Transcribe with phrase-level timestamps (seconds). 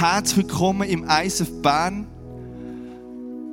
[0.00, 2.06] herzlich willkommen im ISF Bern.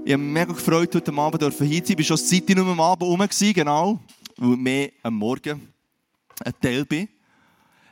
[0.06, 1.70] Ich habe mich mega gefreut, heute Abend hier zu sein.
[1.74, 4.00] Ich war schon seit nur am Abend rum, genau,
[4.38, 5.74] weil ich mehr am Morgen
[6.46, 7.10] ein Teil bin.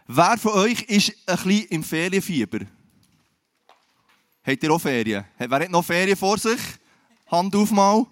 [0.07, 2.60] Wer von euch ist ein bisschen im Ferienfieber?
[4.45, 5.25] Habt ihr auch Ferien?
[5.37, 6.59] Wer hat noch Ferien vor sich?
[7.27, 8.05] Hand auf mal.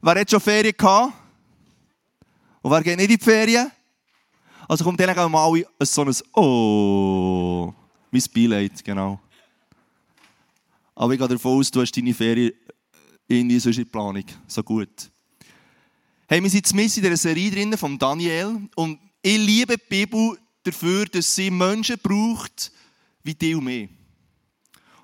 [0.00, 1.12] Wer hat schon Ferien gehabt?
[2.62, 3.70] Und wer geht nicht in die Ferien?
[4.68, 7.74] Also kommt dann mal so ein Oh.
[8.10, 9.20] Mein Beileid, genau.
[10.98, 12.54] Aber ich gehe davon aus, du hast deine Ferien
[13.60, 14.24] sonst in Planung.
[14.46, 15.10] So gut.
[16.26, 18.66] Hey, wir sind jetzt in dieser Serie drin von Daniel.
[18.74, 22.72] Und ich liebe die Bibel dafür, dass sie Menschen braucht,
[23.22, 23.90] wie die und mich.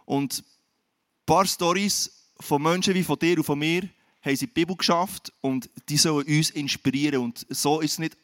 [0.07, 3.83] Und ein paar Stories von Menschen wie von dir und von mir
[4.23, 7.21] haben sie die Bibel geschafft und die sollen uns inspirieren.
[7.21, 8.17] Und so ist es nicht,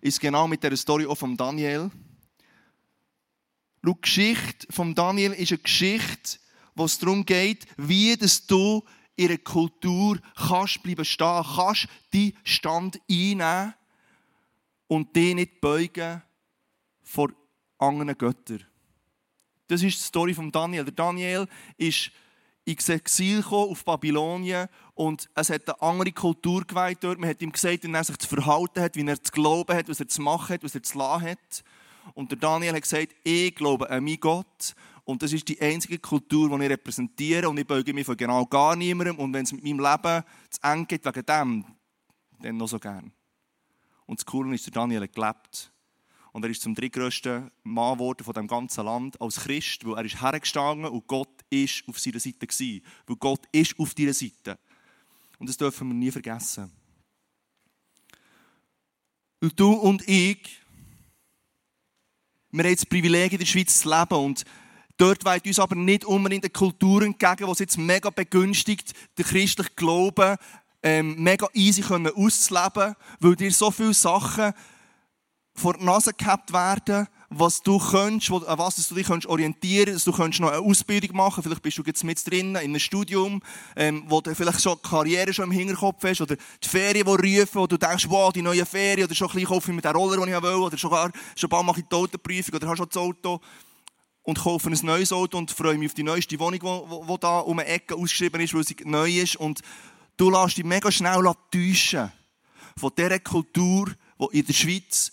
[0.00, 1.90] ist genau mit der Story auch von Daniel.
[3.84, 6.38] Schau, die Geschichte von Daniel ist eine Geschichte,
[6.74, 8.82] wo es darum geht, wie dass du
[9.16, 13.74] in einer Kultur kannst bleiben stehen, kannst die Stand einnehmen
[14.88, 16.22] und die nicht beugen
[17.02, 17.30] vor
[17.78, 18.64] anderen Göttern.
[19.68, 20.84] Das ist die Story von Daniel.
[20.84, 22.10] Der Daniel ist
[22.64, 27.18] ins Exil gekommen auf Babylonien und es hat eine andere Kultur geweiht dort.
[27.18, 29.88] Man hat ihm gesagt, wie er sich zu verhalten hat, wie er zu glauben hat,
[29.88, 31.64] was er zu machen hat, was er zu lassen hat.
[32.14, 35.98] Und der Daniel hat gesagt, ich glaube an meinen Gott und das ist die einzige
[35.98, 39.52] Kultur, die ich repräsentiere und ich beuge mich von genau gar niemandem und wenn es
[39.52, 41.64] mit meinem Leben zu eng geht wegen dem,
[42.40, 43.12] dann noch so gern.
[44.06, 45.70] Und das Coole ist, der Daniel gelebt.
[46.32, 50.04] Und er ist zum drittgrößten Mann geworden von dem ganzen Land als Christ, weil er
[50.04, 52.84] ist hergestanden und Gott ist auf seiner Seite gewesen.
[53.06, 54.58] Weil Gott ist auf deiner Seite.
[55.38, 56.72] Und das dürfen wir nie vergessen.
[59.40, 60.60] Und du und ich,
[62.50, 64.44] wir haben das Privileg in der Schweiz zu leben und
[64.96, 69.24] Dort weht uns aber nicht unbedingt eine Kultur entgegen, die es jetzt mega begünstigt, den
[69.24, 70.36] christlichen Glauben
[70.84, 74.52] ähm, mega easy können auszuleben, weil dir so viele Sachen
[75.54, 80.12] vor die Nase gehabt werden, was du könntest, an was du dich orientieren kannst, du
[80.12, 81.42] könntest noch eine Ausbildung machen.
[81.42, 83.40] Vielleicht bist du jetzt mit drin in einem Studium,
[83.76, 87.38] ähm, wo du vielleicht schon die Karriere schon im Hinterkopf hast, oder die Ferien, die
[87.38, 90.24] rufen, wo du denkst, die neue Ferien, oder schon ein bisschen kaufe mir den Roller,
[90.24, 92.96] den ich will, oder schon, gar, schon mache ich die Autoprüfung, oder hast schon das
[92.96, 93.40] Auto
[94.24, 96.60] und kaufe ein neues Auto und freue mich auf die neueste Wohnung,
[97.08, 99.36] die da um eine Ecke ausgeschrieben ist, weil sie neu ist.
[99.36, 99.60] Und
[100.16, 102.10] du lässt dich mega schnell täuschen
[102.76, 105.12] von dieser Kultur, die in der Schweiz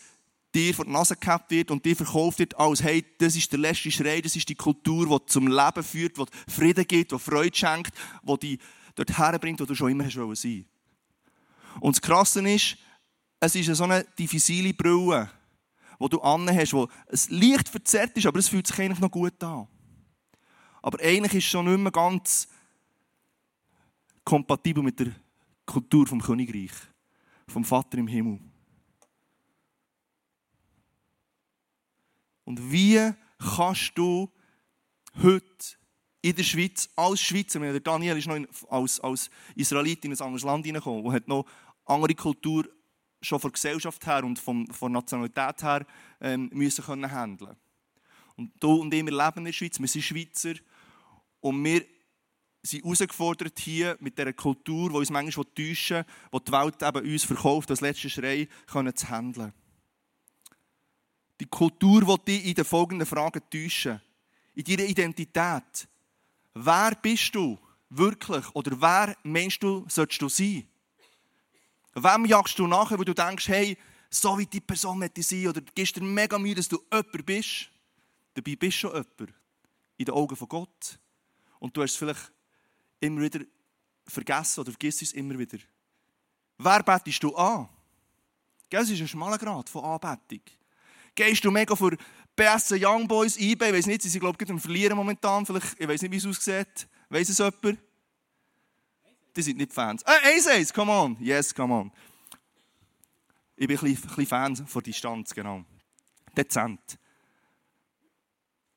[0.55, 3.59] dir vor die Nase gehabt wird und dir verkauft wird als, hey, das ist der
[3.59, 7.55] letzte Schrei, das ist die Kultur, die zum Leben führt, die Frieden gibt, die Freude
[7.55, 7.93] schenkt,
[8.23, 8.59] die dich
[8.95, 10.65] dort herbringt, wo du schon immer hast sein
[11.79, 12.77] Und das Krasse ist,
[13.39, 15.29] es ist so eine diffizile Brille
[16.01, 19.41] wo du hast, wo es leicht verzerrt ist, aber es fühlt sich eigentlich noch gut
[19.43, 19.67] an.
[20.81, 22.47] Aber eigentlich ist es schon nicht mehr ganz
[24.23, 25.13] kompatibel mit der
[25.63, 26.71] Kultur vom Königreich,
[27.47, 28.39] vom Vater im Himmel.
[32.45, 33.13] Und wie
[33.55, 34.31] kannst du
[35.21, 35.77] heute
[36.23, 38.39] in der Schweiz als Schweizer, der Daniel ist noch
[38.69, 41.45] als, als Israelit in ein anderes Land hineingekommen, der hat noch
[41.85, 42.67] andere Kultur
[43.21, 45.85] schon von Gesellschaft her und von, von Nationalität her
[46.19, 47.55] ähm, müssen können handeln.
[48.35, 50.53] Und du und ich, wir leben in der Schweiz, wir sind Schweizer
[51.39, 51.85] und wir
[52.63, 57.11] sind herausgefordert hier mit dieser Kultur, die uns manchmal täuschen will, die die Welt eben
[57.11, 59.53] uns verkauft, das letzte Schrei können zu handeln.
[61.39, 63.99] Die Kultur will dich in den folgenden Fragen täuschen.
[64.53, 65.87] In deiner Identität.
[66.53, 67.57] Wer bist du
[67.89, 68.45] wirklich?
[68.53, 70.67] Oder wer meinst du, sollst du sein?
[71.93, 73.77] Wem jagst du nachher, wo du denkst, hey,
[74.09, 77.69] so wie die Person möchte sein, oder gibst dir mega Mühe, dass du jemand bist?
[78.33, 79.33] Dabei bist du schon jemand.
[79.97, 80.99] In den Augen von Gott.
[81.59, 82.31] Und du hast es vielleicht
[82.99, 83.41] immer wieder
[84.07, 85.57] vergessen oder vergisst es immer wieder.
[86.57, 87.67] Wer betest du an?
[88.69, 90.41] Das ist ein schmaler Grad von Anbetung.
[91.13, 91.97] Gehst du mega für
[92.35, 96.01] BS Young Boys, eBay, ich weiß nicht, sie sind glaube ich am Verlieren ich weiß
[96.03, 96.87] nicht, wie es aussieht.
[97.09, 97.79] Weiß es jemand?
[99.35, 100.03] Die sind nicht Fans.
[100.03, 101.17] Äh, Ace come on.
[101.19, 101.91] Yes, come on.
[103.55, 105.63] Ich bin ein bisschen, Fan von Distanz, genau.
[106.35, 106.97] Dezent.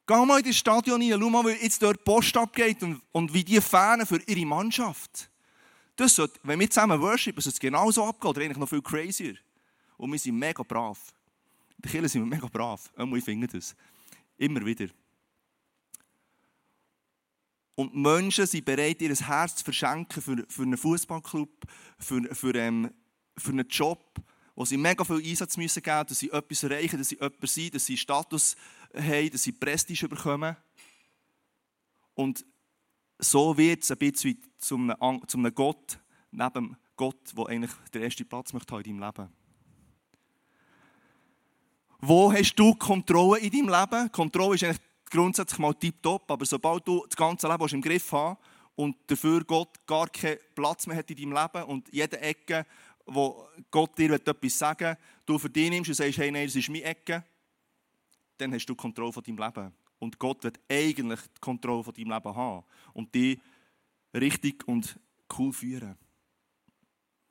[0.07, 3.33] Geh mal in das Stadion rein, schau mal, wie jetzt dort Post abgeht und, und
[3.33, 5.31] wie die Fans für ihre Mannschaft.
[5.97, 9.37] Das sollte, wenn wir zusammen worshipen, sollte es genauso abgehen oder eigentlich noch viel crazier.
[9.97, 10.99] Und wir sind mega brav.
[11.77, 12.91] In der Kirche sind mega brav.
[12.99, 13.75] Ich finde das.
[14.37, 14.89] Immer wieder.
[17.77, 21.51] Und Menschen sind bereit, ihr Herz zu verschenken für, für einen Fußballclub,
[21.99, 22.93] für, für, ähm,
[23.37, 24.21] für einen Job,
[24.55, 27.75] wo sie mega viel Einsatz müssen geben dass sie etwas erreichen, dass sie jemand sind,
[27.75, 28.55] dass sie Status
[28.95, 30.57] haben, dass sie Prestige bekommen.
[32.15, 32.47] Und
[33.19, 35.99] so wird es ein bisschen zu einem, zu einem Gott,
[36.31, 39.33] neben Gott, der eigentlich den ersten Platz möchte in deinem Leben.
[42.01, 44.13] Wo hast du Kontrolle in deinem Leben?
[44.13, 44.81] Kontrolle ist eigentlich
[45.11, 48.39] grundsätzlich mal tiptop, aber sobald du das ganze Leben im Griff hast
[48.75, 52.67] und dafür Gott gar keinen Platz mehr hat in deinem Leben und jede Ecke,
[53.07, 54.97] wo Gott dir etwas sagen will,
[55.27, 57.25] du für dich nimmst und sagst, hey, nein, das ist meine Ecke,
[58.39, 59.73] dann hast du Kontrolle von deinem Leben.
[59.99, 63.41] Und Gott wird eigentlich die Kontrolle von deinem Leben haben und dich
[64.15, 64.99] richtig und
[65.39, 65.97] cool führen.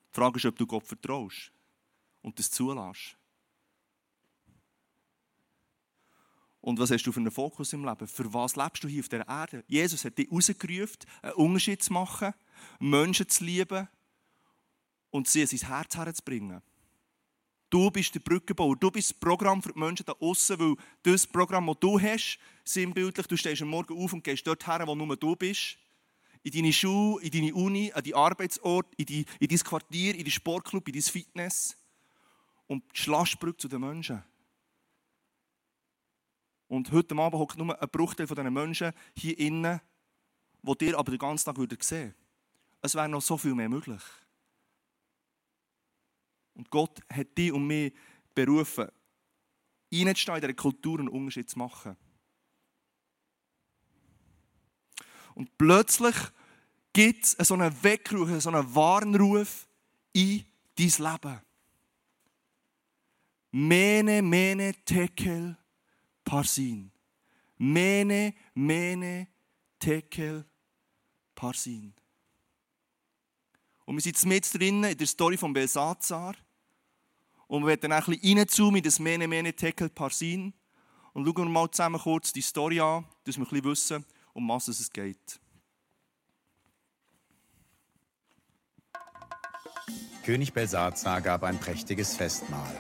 [0.10, 1.52] Die Frage ist, ob du Gott vertraust
[2.22, 3.18] und das zulässt.
[6.64, 8.08] Und was hast du für einen Fokus im Leben?
[8.08, 9.66] Für was lebst du hier auf der Erde?
[9.68, 12.34] Jesus hat dich rausgerufen, einen Unterschied zu machen,
[12.80, 13.90] Menschen zu lieben
[15.10, 16.62] und sie in sein Herz herzubringen.
[17.70, 21.28] Du bist der Brückenbauer, du bist das Programm für die Menschen da außen, weil das
[21.28, 24.96] Programm, das du hast, sinnbildlich, du stehst am Morgen auf und gehst dort her, wo
[24.96, 25.78] nur du bist.
[26.44, 30.20] In deine Schule, in deine Uni, an deinen Arbeitsort, in, die, in dein Quartier, in
[30.20, 31.76] deinen Sportclub, in dein Fitness.
[32.68, 34.24] Und die Schlagbrücke zu den Menschen.
[36.74, 39.80] Und heute Abend hockt nur ein Bruchteil von diesen Menschen hier innen,
[40.64, 42.16] die dir aber den ganzen Tag sehen würden.
[42.82, 44.02] Es wäre noch so viel mehr möglich.
[46.56, 47.94] Und Gott hat dich und mich
[48.34, 48.88] berufen,
[49.94, 51.96] reinzustehen in dieser Kultur einen Unterschied zu machen.
[55.36, 56.16] Und plötzlich
[56.92, 59.68] gibt es so einen Weckruf, so einen Warnruf
[60.12, 60.44] in
[60.76, 61.42] dein Leben.
[63.52, 65.56] Mene, mene, tekel,
[66.24, 66.92] Parsin.
[67.58, 69.28] Mene, mene,
[69.80, 70.46] tekel,
[71.36, 71.94] Parsin.
[73.86, 76.36] Und wir sind mit drinnen in der Story von Belsazar.
[77.48, 80.54] Und wir werden dann ein bisschen reinzoomen in das Mene, mene, tekel, Parsin.
[81.14, 84.48] Und schauen wir mal zusammen kurz die Story an, dass wir ein bisschen wissen, um
[84.50, 85.40] was es geht.
[90.24, 92.74] König Belsazar gab ein prächtiges Festmahl.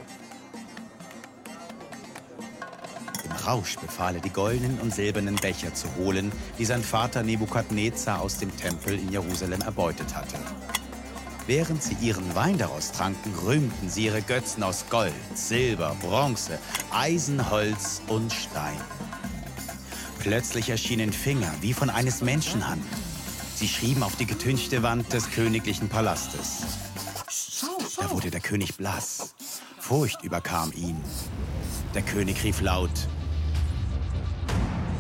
[3.32, 8.38] Rausch befahl er, die goldenen und silbernen Becher zu holen, die sein Vater Nebukadnezar aus
[8.38, 10.38] dem Tempel in Jerusalem erbeutet hatte.
[11.46, 16.58] Während sie ihren Wein daraus tranken, rühmten sie ihre Götzen aus Gold, Silber, Bronze,
[16.92, 18.80] Eisen, Holz und Stein.
[20.20, 22.84] Plötzlich erschienen Finger wie von eines Menschenhand.
[23.56, 26.64] Sie schrieben auf die getünchte Wand des königlichen Palastes.
[27.98, 29.34] Da wurde der König blass.
[29.80, 30.96] Furcht überkam ihn.
[31.94, 32.92] Der König rief laut,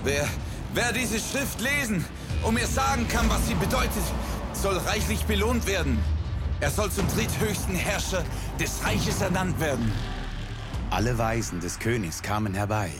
[0.03, 0.27] Wer,
[0.73, 2.05] wer diese Schrift lesen
[2.43, 4.03] und mir sagen kann, was sie bedeutet,
[4.53, 5.97] soll reichlich belohnt werden.
[6.59, 8.23] Er soll zum dritthöchsten Herrscher
[8.59, 9.91] des Reiches ernannt werden.
[10.89, 12.91] Alle Weisen des Königs kamen herbei.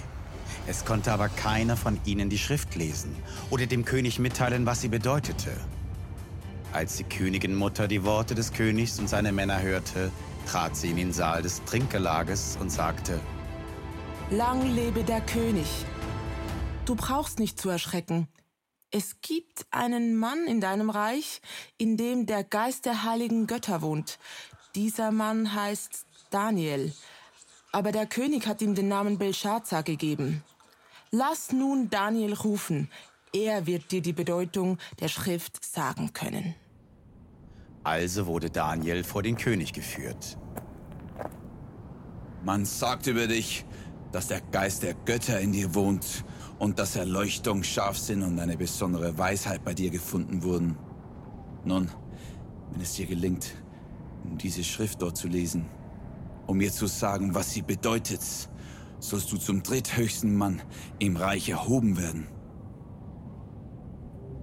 [0.66, 3.16] Es konnte aber keiner von ihnen die Schrift lesen
[3.50, 5.52] oder dem König mitteilen, was sie bedeutete.
[6.72, 10.12] Als die Königinmutter die Worte des Königs und seine Männer hörte,
[10.50, 13.20] trat sie in den Saal des Trinkgelages und sagte,
[14.38, 15.68] Lang lebe der König.
[16.86, 18.28] Du brauchst nicht zu erschrecken.
[18.90, 21.40] Es gibt einen Mann in deinem Reich,
[21.78, 24.18] in dem der Geist der heiligen Götter wohnt.
[24.74, 26.94] Dieser Mann heißt Daniel.
[27.72, 30.44] Aber der König hat ihm den Namen Belshazzar gegeben.
[31.12, 32.90] Lass nun Daniel rufen.
[33.34, 36.56] Er wird dir die Bedeutung der Schrift sagen können.
[37.84, 40.40] Also wurde Daniel vor den König geführt.
[42.44, 43.64] Man sagt über dich,
[44.14, 46.24] dass der Geist der Götter in dir wohnt
[46.60, 50.78] und dass Erleuchtung, Scharfsinn und eine besondere Weisheit bei dir gefunden wurden.
[51.66, 51.90] Nun,
[52.72, 53.56] wenn es dir gelingt,
[54.24, 55.66] diese Schrift dort zu lesen,
[56.46, 58.22] um mir zu sagen, was sie bedeutet,
[59.00, 60.62] sollst du zum dritthöchsten Mann
[61.00, 62.28] im Reich erhoben werden.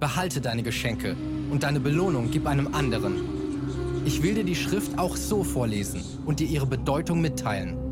[0.01, 1.15] Behalte deine Geschenke
[1.49, 4.03] und deine Belohnung gib einem anderen.
[4.03, 7.90] Ich will dir die Schrift auch so vorlesen und dir ihre Bedeutung mitteilen.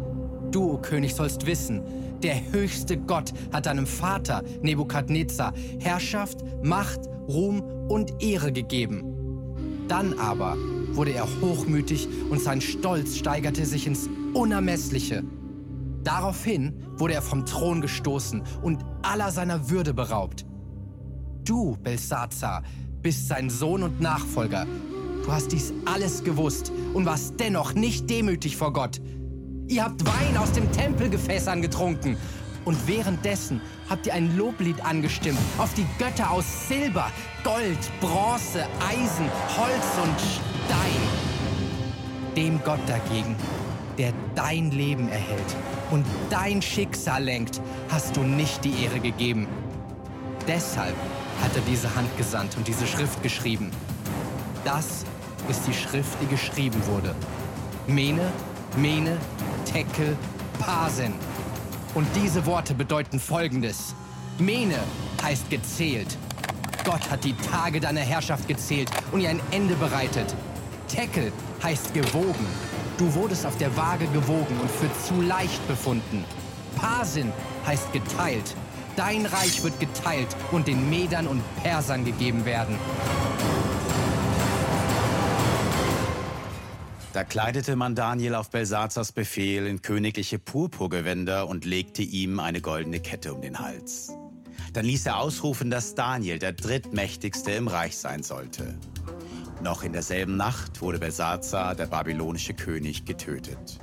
[0.52, 1.84] Du, o König, sollst wissen,
[2.24, 9.04] der höchste Gott hat deinem Vater Nebukadnezar Herrschaft, Macht, Ruhm und Ehre gegeben.
[9.88, 10.58] Dann aber
[10.94, 15.24] wurde er hochmütig und sein Stolz steigerte sich ins Unermessliche.
[16.04, 20.46] Daraufhin wurde er vom Thron gestoßen und aller seiner Würde beraubt.
[21.44, 22.64] Du, Belsazar,
[23.02, 24.66] bist sein Sohn und Nachfolger.
[25.24, 29.00] Du hast dies alles gewusst und warst dennoch nicht demütig vor Gott.
[29.70, 32.18] Ihr habt Wein aus dem Tempelgefässern getrunken.
[32.66, 37.12] Und währenddessen habt ihr ein Loblied angestimmt auf die Götter aus Silber,
[37.44, 41.02] Gold, Bronze, Eisen, Holz und Stein.
[42.36, 43.36] Dem Gott dagegen,
[44.00, 45.56] der dein Leben erhält
[45.92, 49.48] und dein Schicksal lenkt, hast du nicht die Ehre gegeben.
[50.48, 50.96] Deshalb
[51.44, 53.70] hat er diese Hand gesandt und diese Schrift geschrieben.
[54.66, 55.06] Das
[55.48, 57.14] ist die Schrift, die geschrieben wurde.
[57.88, 58.32] Mene,
[58.78, 59.18] Mene,
[59.66, 60.18] Tekel,
[60.60, 61.14] Pasen.
[61.96, 63.96] Und diese Worte bedeuten folgendes.
[64.38, 64.80] Mene
[65.24, 66.18] heißt gezählt.
[66.86, 70.34] Gott hat die Tage deiner Herrschaft gezählt und ihr ein Ende bereitet.
[70.88, 72.46] Tekel heißt gewogen.
[72.98, 76.24] Du wurdest auf der Waage gewogen und für zu leicht befunden.
[76.76, 77.32] Pasin
[77.66, 78.56] heißt geteilt.
[78.96, 82.76] Dein Reich wird geteilt und den Medern und Persern gegeben werden.
[87.12, 93.00] Da kleidete man Daniel auf Belsazars Befehl in königliche Purpurgewänder und legte ihm eine goldene
[93.00, 94.14] Kette um den Hals.
[94.74, 98.78] Dann ließ er ausrufen, dass Daniel der drittmächtigste im Reich sein sollte.
[99.64, 103.80] Noch in derselben Nacht wurde Belsazar, der babylonische König, getötet.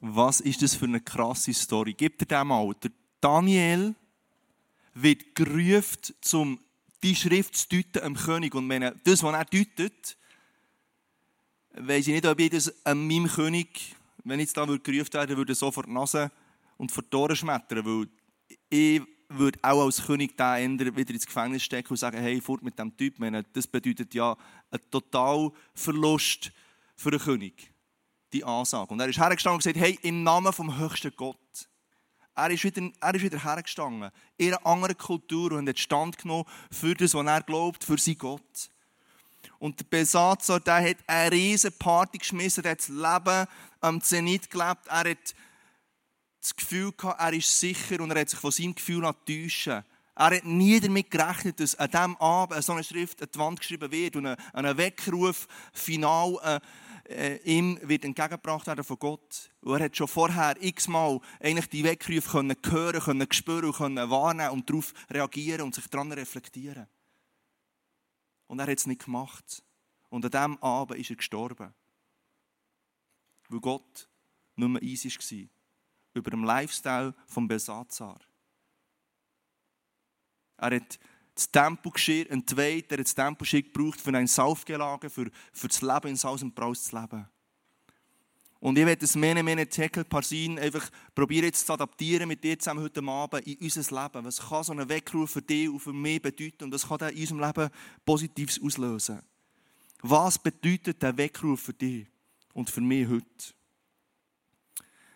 [0.00, 1.92] Was ist das für eine krasse Story?
[1.92, 2.72] Gibt er dem mal.
[2.82, 2.90] Der
[3.20, 3.94] Daniel
[4.94, 6.58] wird gerufen, um
[7.02, 8.54] die Schrift zu deuten am König.
[8.54, 10.16] Und wenn das, was er deutet,
[11.74, 15.36] weiß ich nicht, ob ich das an meinem König, wenn ich jetzt da gerufen werde,
[15.36, 16.30] würde sofort die Nase
[16.76, 18.08] und vor die Ohren schmettern, weil
[18.68, 22.78] ich würde auch als König da wieder ins Gefängnis stecken und sagen, hey, fort mit
[22.78, 23.14] dem Typ.
[23.52, 24.36] Das bedeutet ja
[24.70, 26.52] einen total Verlust
[26.96, 27.70] für den König
[28.32, 28.92] die Ansage.
[28.92, 31.36] Und er ist hergestanden und gesagt, hey, im Namen vom höchsten Gott.
[32.40, 36.46] Er ist wieder, er ist wieder hergestanden, in einer anderen Kultur und hat Stand genommen
[36.70, 38.70] für das, was er glaubt, für sein Gott.
[39.58, 43.46] Und der Besatzer, der hat eine riesige Party geschmissen, der hat das Leben
[43.82, 45.34] am Zenit gelebt, er hat
[46.40, 49.84] das Gefühl gehabt, er ist sicher und er hat sich von seinem Gefühl täuschen.
[50.16, 53.60] Er hat nie damit gerechnet, dass an diesem Abend so eine Schrift an die Wand
[53.60, 56.60] geschrieben wird und ein Weckruf final äh,
[57.10, 59.50] äh, ihm wird entgegengebracht werden von Gott.
[59.60, 64.50] Und er hat schon vorher x-mal eigentlich die Weckrufe können hören, können spüren, können wahrnehmen
[64.50, 66.86] und darauf reagieren und sich daran reflektieren.
[68.46, 69.62] Und er hat es nicht gemacht.
[70.08, 71.74] Und an diesem Abend ist er gestorben.
[73.48, 74.08] Weil Gott
[74.56, 75.48] nur eins war.
[76.14, 78.20] Über dem Lifestyle von Besazar.
[80.56, 80.98] Er hat
[81.34, 86.08] das Tempogeschirr entweiht, er hat das Tempogeschirr gebraucht für ein Saufgelage, für, für das Leben
[86.08, 87.26] in Saus und Braus zu leben.
[88.60, 92.58] Und ich werde das Mene Mene Tekel Parsin einfach probieren jetzt zu adaptieren mit dir
[92.58, 94.24] zusammen heute Abend in unser Leben.
[94.24, 97.10] Was kann so ein Weckruf für dich und für mich bedeuten und was kann der
[97.12, 97.70] in unserem Leben
[98.04, 99.22] Positives auslösen?
[100.02, 102.06] Was bedeutet der Weckruf für dich
[102.52, 103.54] und für mich heute?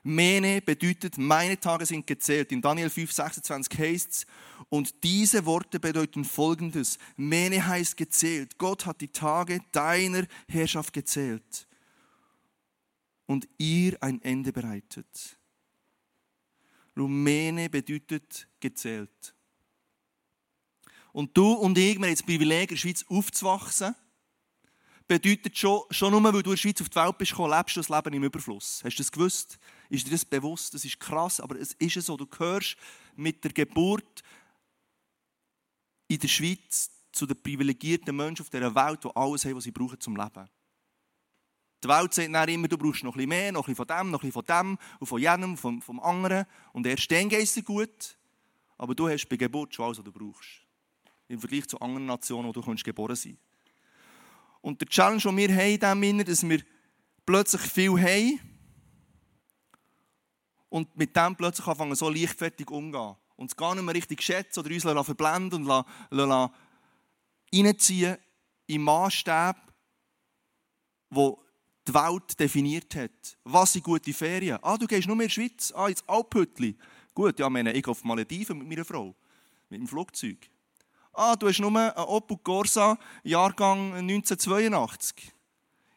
[0.07, 2.53] Mene bedeutet, meine Tage sind gezählt.
[2.53, 4.27] In Daniel 5, 26 heißt es,
[4.69, 6.99] und diese Worte bedeuten folgendes.
[7.17, 8.59] Mene heißt gezählt.
[8.59, 11.67] Gott hat die Tage deiner Herrschaft gezählt
[13.25, 15.39] und ihr ein Ende bereitet.
[16.97, 19.35] Rumäne bedeutet gezählt.
[21.13, 23.95] Und du und ich, wir haben das Privileg, in der Schweiz aufzuwachsen
[25.07, 27.77] bedeutet schon, schon nur, weil du in der Schweiz auf die Welt bist gekommen, lebst
[27.77, 28.83] du das Leben im Überfluss.
[28.85, 29.59] Hast du das gewusst?
[29.91, 30.75] Ist dir das bewusst?
[30.75, 32.17] Das ist krass, aber es ist so.
[32.17, 32.77] Du gehörst
[33.17, 34.23] mit der Geburt
[36.09, 39.71] in der Schweiz zu den privilegierten Menschen auf dieser Welt, die alles haben, was sie
[39.71, 40.49] brauchen zum Leben.
[41.83, 43.87] Die Welt sagt dann immer, du brauchst noch ein bisschen mehr, noch ein bisschen von
[43.87, 46.47] dem, noch ein bisschen von dem und von jenem, vom, vom anderen.
[46.73, 48.17] Und erst dann geht es dir gut.
[48.79, 50.63] Aber du hast bei Geburt schon alles, was du brauchst.
[51.29, 53.54] Im Vergleich zu anderen Nationen, wo du geboren sein kannst.
[54.65, 56.63] Und der Challenge, den wir haben, in dem dass wir
[57.27, 58.41] plötzlich viel haben
[60.71, 63.15] und mit dem plötzlich anfangen, so leichtfertig umgehen.
[63.37, 66.51] Und es gar nicht mehr richtig schätzen oder uns verblenden und
[67.55, 68.17] reinziehen
[68.67, 69.61] in Maßstäbe,
[71.11, 71.45] wo
[71.87, 73.37] die Welt definiert hat.
[73.45, 74.59] Was sind gute Ferien?
[74.63, 76.75] Ah, du gehst nur mehr in die Schweiz, ah, ins Alphütli.
[77.13, 79.15] Gut, ja, meine, ich gehe auf Malediven mit meiner Frau,
[79.69, 80.39] mit dem Flugzeug.
[81.17, 85.33] Ah, du hast nur einen Opel Corsa, Jahrgang 1982.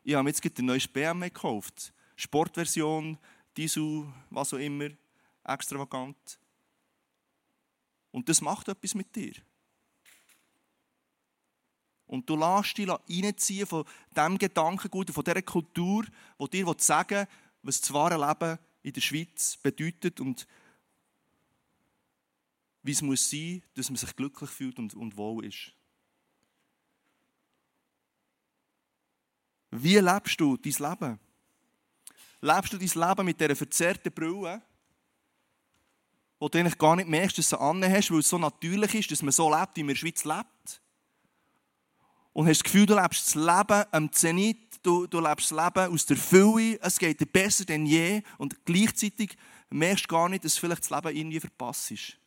[0.03, 1.91] Ich habe jetzt einen neuen BMW gekauft.
[2.15, 3.17] Sportversion,
[3.55, 4.89] Diesel, was auch immer,
[5.43, 6.39] extravagant.
[8.11, 9.33] Und das macht etwas mit dir.
[12.05, 16.05] Und du lässt dich reinziehen von diesem Gedankengut, von dieser Kultur,
[16.39, 17.27] die dir sagen
[17.63, 20.47] was das wahre Leben in der Schweiz bedeutet und
[22.87, 25.73] wie es muss sein, dass man sich glücklich fühlt und, und wohl ist.
[29.71, 31.19] Wie lebst du dein Leben?
[32.39, 34.61] Lebst du dein Leben mit dieser verzerrten Brille,
[36.39, 39.11] wo du eigentlich gar nicht merkst, dass du sie hast, weil es so natürlich ist,
[39.11, 40.81] dass man so lebt, wie man in der Schweiz lebt?
[42.31, 45.93] Und hast das Gefühl, du lebst das Leben am Zenit, du, du lebst das Leben
[45.93, 49.35] aus der Fülle, es geht dir besser denn je und gleichzeitig
[49.69, 52.17] merkst gar nicht, dass vielleicht das Leben irgendwie verpasst ist.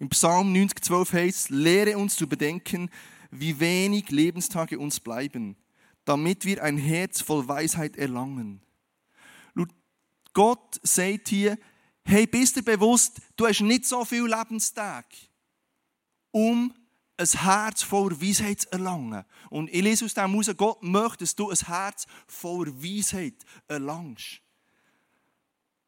[0.00, 2.90] Im Psalm 90,12 heißt lehre uns zu bedenken,
[3.30, 5.56] wie wenig Lebenstage uns bleiben,
[6.04, 8.60] damit wir ein Herz voll Weisheit erlangen.
[10.32, 11.58] Gott sagt hier,
[12.04, 15.28] hey, bist du bewusst, du hast nicht so viel Lebenstage,
[16.30, 16.74] um
[17.16, 19.24] ein Herz voller Weisheit zu erlangen.
[19.50, 23.34] Und ich lese aus dem heraus, Gott möchte, dass du ein Herz voller Weisheit
[23.68, 24.40] erlangst.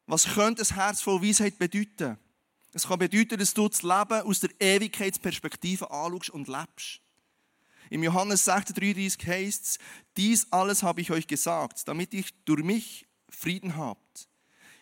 [0.05, 2.17] Was könnte ein Herz voller Weisheit bedeuten?
[2.73, 6.99] Es kann bedeuten, dass du das Leben aus der Ewigkeitsperspektive anschaust und lebst.
[7.89, 9.77] Im Johannes 6,33 heißt es,
[10.17, 14.27] dies alles habe ich euch gesagt, damit ihr durch mich Frieden habt.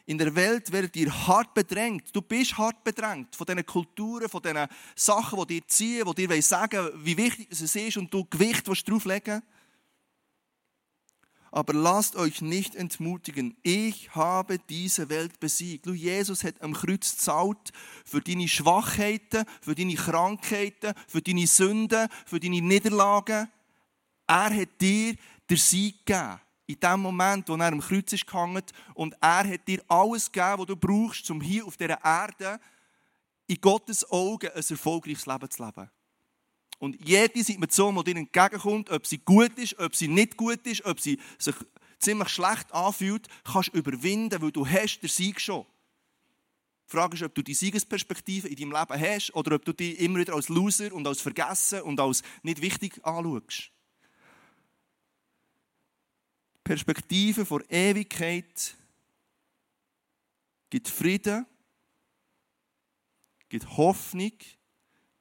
[0.06, 2.16] In der Welt werdet ihr hart bedrängt.
[2.16, 6.42] Du bist hart bedrängt von diesen Kulturen, von diesen Sachen, die dir ziehen, die dir
[6.42, 9.61] sagen wie wichtig es ist und du Gewicht drauflegen willst.
[11.51, 13.58] Aber lasst euch nicht entmutigen.
[13.62, 15.86] Ich habe diese Welt besiegt.
[15.86, 17.72] Du, Jesus hat am Kreuz gezahlt
[18.05, 23.50] für deine Schwachheiten, für deine Krankheiten, für deine Sünden, für deine Niederlagen.
[24.27, 25.15] Er hat dir
[25.50, 26.39] den Sieg gegeben.
[26.67, 30.60] In dem Moment, wo er am Kreuz ist gehangen und er hat dir alles gegeben,
[30.60, 32.62] was du brauchst, um hier auf dieser Erde
[33.48, 35.89] in Gottes Augen ein erfolgreiches Leben zu leben.
[36.82, 40.84] Und jede Situation, die dir entgegenkommt, ob sie gut ist, ob sie nicht gut ist,
[40.84, 41.54] ob sie sich
[42.00, 45.64] ziemlich schlecht anfühlt, kannst du überwinden, weil du hast den Sieg schon.
[46.88, 50.00] Die Frage ist, ob du die Siegesperspektive in deinem Leben hast oder ob du dich
[50.00, 53.70] immer wieder als Loser und als Vergessen und als nicht wichtig anschaust.
[56.64, 58.76] Perspektive vor Ewigkeit
[60.72, 61.46] gibt Frieden,
[63.50, 64.34] gibt Hoffnung,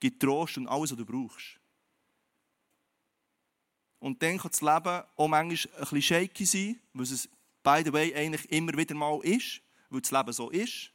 [0.01, 1.61] gibt Trost und alles, was du brauchst.
[4.01, 7.29] Und dann kann das Leben auch manchmal ein bisschen shaky sein, was es,
[7.63, 9.61] by the way, eigentlich immer wieder mal ist,
[9.91, 10.91] weil das Leben so ist.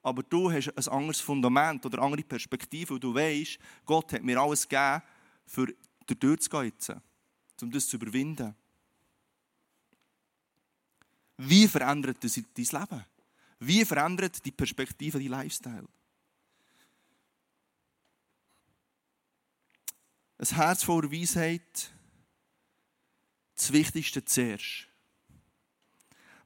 [0.00, 4.22] Aber du hast ein anderes Fundament oder eine andere Perspektive, und du weißt, Gott hat
[4.22, 5.02] mir alles gegeben,
[5.46, 5.74] für
[6.06, 6.92] durchzugehen jetzt,
[7.62, 8.54] um das zu überwinden.
[11.36, 13.04] Wie verändert das dein Leben?
[13.58, 15.88] Wie verändert die Perspektive dein Lifestyle?
[20.44, 21.90] Ein Herz voller Weisheit,
[23.56, 24.88] das Wichtigste zuerst.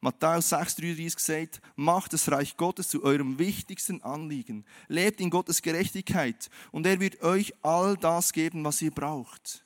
[0.01, 4.65] Matthäus 6,33 sagt, macht das Reich Gottes zu eurem wichtigsten Anliegen.
[4.87, 9.65] Lebt in Gottes Gerechtigkeit und er wird euch all das geben, was ihr braucht.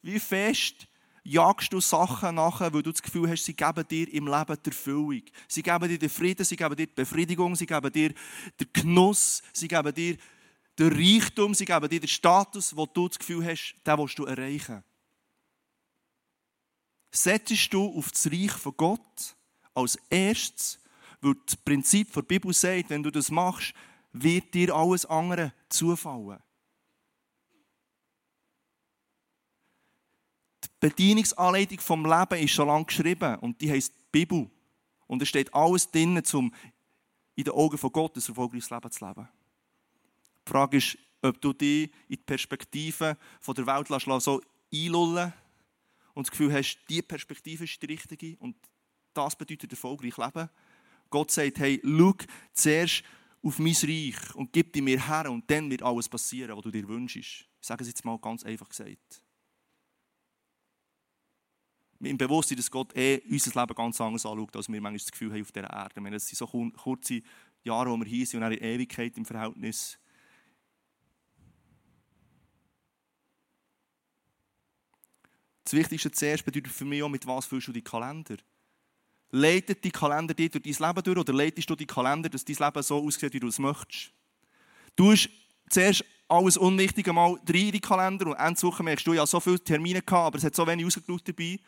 [0.00, 0.88] Wie fest
[1.24, 4.70] jagst du Sachen nachher, weil du das Gefühl hast, sie geben dir im Leben die
[4.70, 5.22] Erfüllung.
[5.48, 8.14] Sie geben dir den Frieden, sie geben dir die Befriedigung, sie geben dir
[8.58, 10.16] den Genuss, sie geben dir
[10.78, 14.24] den Reichtum, sie geben dir den Status, wo du das Gefühl hast, den willst du
[14.24, 14.84] erreichen.
[17.10, 19.36] Setzt du auf das Reich von Gott
[19.74, 20.78] als erstes,
[21.20, 23.74] weil das Prinzip der Bibel sagt, wenn du das machst,
[24.12, 26.38] wird dir alles andere zufallen.
[30.64, 34.48] Die Bedienungsanleitung vom Leben ist schon lange geschrieben und die heißt Bibel.
[35.06, 36.54] Und es steht alles drin, um
[37.34, 39.28] in den Augen von Gott ein erfolgreiches Leben zu leben.
[40.48, 44.40] Die Frage ist, ob du dich in die Perspektive der Welt so
[44.72, 45.30] einlullen
[46.14, 48.56] und das Gefühl hast, diese Perspektive ist die richtige und
[49.12, 50.48] das bedeutet erfolgreich leben.
[51.10, 52.14] Gott sagt, hey, schau
[52.54, 53.02] zuerst
[53.42, 56.70] auf mein Reich und gib dir mir her und dann wird alles passieren, was du
[56.70, 57.18] dir wünschst.
[57.20, 59.22] Ich sage es jetzt mal ganz einfach gesagt.
[62.00, 65.30] Dem Bewusstsein, dass Gott eh unser Leben ganz anders anschaut, als wir manchmal das Gefühl
[65.30, 66.00] haben auf dieser Erde.
[66.02, 67.20] Wir sind so kurze
[67.64, 69.98] Jahre, wo wir hier sind und eine Ewigkeit im Verhältnis
[75.68, 78.38] Das Wichtigste zuerst bedeutet für mich auch, mit was füllst du die Kalender?
[79.30, 82.56] Leitet die Kalender dir durch dein Leben durch oder leitest du die Kalender, dass dein
[82.56, 84.10] Leben so aussieht, wie du es möchtest?
[84.96, 85.28] Du hast
[85.68, 89.62] zuerst alles Unwichtige mal rein in die Kalender und Endwoche merkst du, ja so viele
[89.62, 91.58] Termine gehabt, aber es hat so wenig rausgeschaut dabei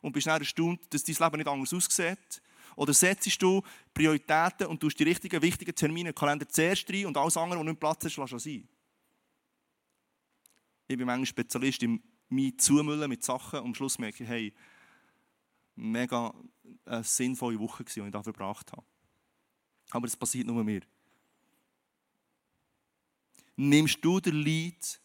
[0.00, 2.42] und bist dann erstaunt, dass dein Leben nicht anders aussieht.
[2.76, 7.16] Oder setzt du Prioritäten und tust die richtigen, wichtigen Termine im Kalender zuerst rein und
[7.18, 8.66] alles andere, was nicht Platz hast, lass sein.
[10.88, 14.54] Ich bin manchmal Spezialist im mich zumüllen mit Sachen und am Schluss merke ich, hey,
[15.74, 16.32] mega
[16.84, 18.84] eine sinnvolle Woche gewesen, die ich da verbracht habe.
[19.90, 20.82] Aber das passiert nur mir.
[23.56, 25.00] Nimmst du den Leid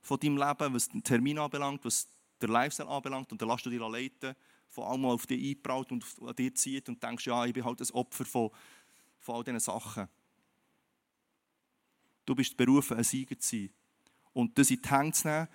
[0.00, 2.08] von deinem Leben, was den Termin anbelangt, was
[2.40, 4.34] der Lifestyle anbelangt, und dann lässt du dich leiten,
[4.68, 7.80] von allem auf dich eingebraut und an dir zieht und denkst, ja, ich bin halt
[7.80, 8.50] das Opfer von,
[9.18, 10.08] von all diesen Sachen.
[12.24, 13.70] Du bist berufen, ein Sieger zu sein.
[14.32, 15.48] Und das in die Hände zu nehmen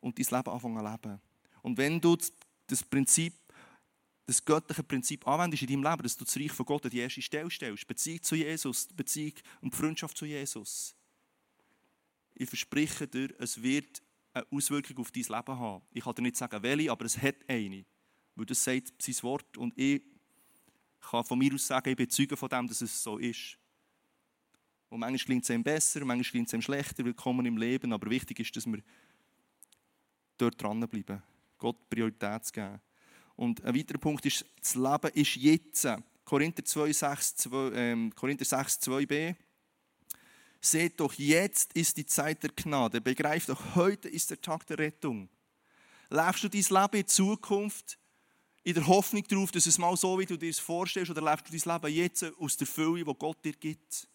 [0.00, 1.20] und dein Leben anfangen zu leben.
[1.62, 2.16] Und wenn du
[2.66, 3.34] das Prinzip,
[4.26, 6.98] das göttliche Prinzip anwendest in deinem Leben, dass du das Reich von Gott an die
[6.98, 10.94] erste Stelle stellst, Beziehung zu Jesus, Beziehung und Freundschaft zu Jesus.
[12.34, 14.00] Ich verspreche dir, es wird
[14.32, 15.82] eine Auswirkung auf dein Leben haben.
[15.92, 17.84] Ich kann dir nicht sagen, welche, aber es hat eine.
[18.36, 20.02] Weil das sagt sein Wort und ich
[21.00, 23.58] kann von mir aus sagen, ich bin Zeuge von dem, dass es so ist.
[24.88, 28.10] Und manchmal klingt es einem besser, manchmal klingt es einem schlechter, willkommen im Leben, aber
[28.10, 28.82] wichtig ist, dass wir
[30.40, 31.22] dort dranbleiben,
[31.58, 32.80] Gott Priorität zu geben.
[33.36, 35.88] Und ein weiterer Punkt ist, das Leben ist jetzt.
[36.24, 39.34] Korinther 2, 6, 2, ähm, Korinther 6, 2b.
[40.60, 43.00] Seht doch, jetzt ist die Zeit der Gnade.
[43.00, 45.28] Begreift doch, heute ist der Tag der Rettung.
[46.10, 47.98] Lebst du dein Leben in Zukunft
[48.62, 51.48] in der Hoffnung darauf, dass es mal so, wie du dir es vorstellst, oder lebst
[51.48, 54.06] du dein Leben jetzt aus der Fülle, die Gott dir gibt?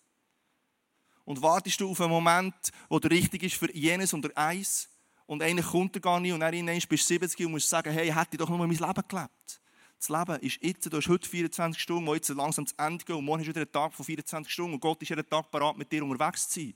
[1.24, 2.54] Und wartest du auf einen Moment,
[2.88, 4.88] wo der richtig ist für jenes und eins?
[5.28, 8.12] Und einer kommt er gar nicht und dann bist du 70 und musst sagen, hey,
[8.12, 9.62] hätte ich doch nur mein Leben gelebt.
[9.98, 13.16] Das Leben ist jetzt, du hast heute 24 Stunden, wo jetzt langsam zu Ende geht
[13.16, 15.78] und morgen ist wieder ein Tag von 24 Stunden und Gott ist jeden Tag bereit,
[15.78, 16.74] mit dir unterwegs zu sein.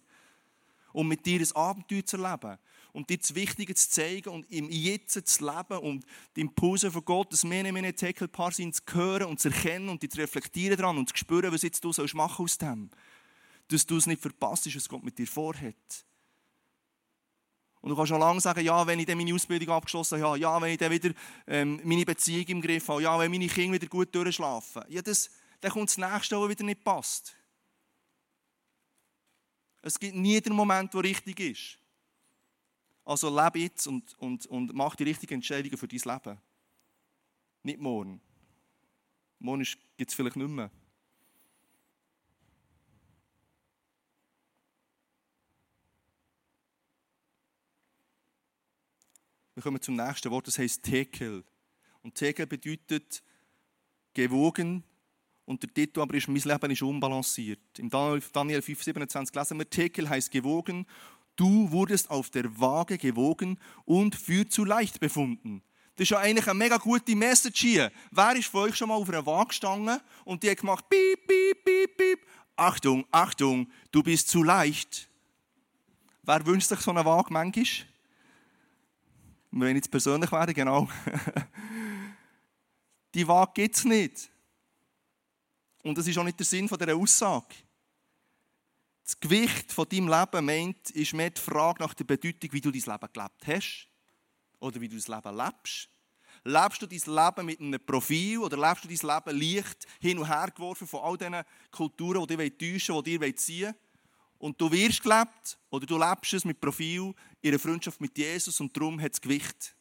[0.91, 2.57] Und mit dir ein Abenteuer zu erleben.
[2.91, 6.03] Und dir das Wichtige zu zeigen und im Jetzt zu leben und
[6.35, 9.89] die Impulse von Gott, das Mene, Mene, Tekel, Paar sind, zu hören und zu erkennen
[9.89, 12.89] und zu reflektieren daran und zu spüren, was jetzt du sollst machen aus dem.
[13.67, 16.08] Dass du es nicht verpasst, was Gott mit dir vorhat.
[17.81, 20.61] Und du kannst schon lange sagen, ja, wenn ich dann meine Ausbildung abgeschlossen habe, ja,
[20.61, 21.11] wenn ich dann wieder
[21.47, 24.83] ähm, meine Beziehung im Griff habe, ja, wenn meine Kinder wieder gut durchschlafen.
[24.89, 25.29] Ja, das,
[25.61, 27.35] dann kommt das Nächste, was wieder nicht passt.
[29.81, 31.77] Es gibt nie den Moment, der richtig ist.
[33.05, 36.37] Also lebe jetzt und, und, und mach die richtigen Entscheidungen für dein Leben.
[37.63, 38.21] Nicht morgen.
[39.39, 39.65] Morgen
[39.97, 40.69] gibt es vielleicht nicht mehr.
[49.59, 51.43] Wir kommen zum nächsten Wort, das heißt Tekel.
[52.01, 53.21] Und Tekel bedeutet
[54.13, 54.85] gewogen.
[55.43, 57.59] Und der Titel aber ist, mein Leben ist unbalanciert.
[57.77, 60.85] Im Daniel 5,27 lesen wir, Tekel heißt gewogen.
[61.35, 65.61] Du wurdest auf der Waage gewogen und für zu leicht befunden.
[65.97, 67.91] Das ist ja eigentlich eine mega gute Message hier.
[68.11, 71.27] Wer ist von euch schon mal auf einer Waage gestanden und die hat gemacht, piep,
[71.27, 72.19] piep, piep, piep.
[72.55, 75.09] Achtung, Achtung, du bist zu leicht.
[76.23, 77.89] Wer wünscht sich so eine Waage manchmal?
[79.51, 80.87] Wenn ich jetzt persönlich wäre, genau.
[83.13, 84.29] Die Waage gibt es nicht.
[85.83, 87.55] Und das ist auch nicht der Sinn dieser Aussage.
[89.03, 92.69] Das Gewicht von deinem Leben meint, ist mehr die Frage nach der Bedeutung, wie du
[92.69, 93.87] dein Leben gelebt hast.
[94.59, 95.89] Oder wie du das Leben lebst.
[96.43, 100.27] Lebst du dein Leben mit einem Profil oder lebst du dein Leben leicht hin und
[100.27, 103.75] her geworfen von all diesen Kulturen, die dich täuschen, die dir ziehen wollen?
[104.37, 108.75] Und du wirst gelebt oder du lebst es mit Profil einer Freundschaft mit Jesus und
[108.75, 109.75] darum hat es Gewicht.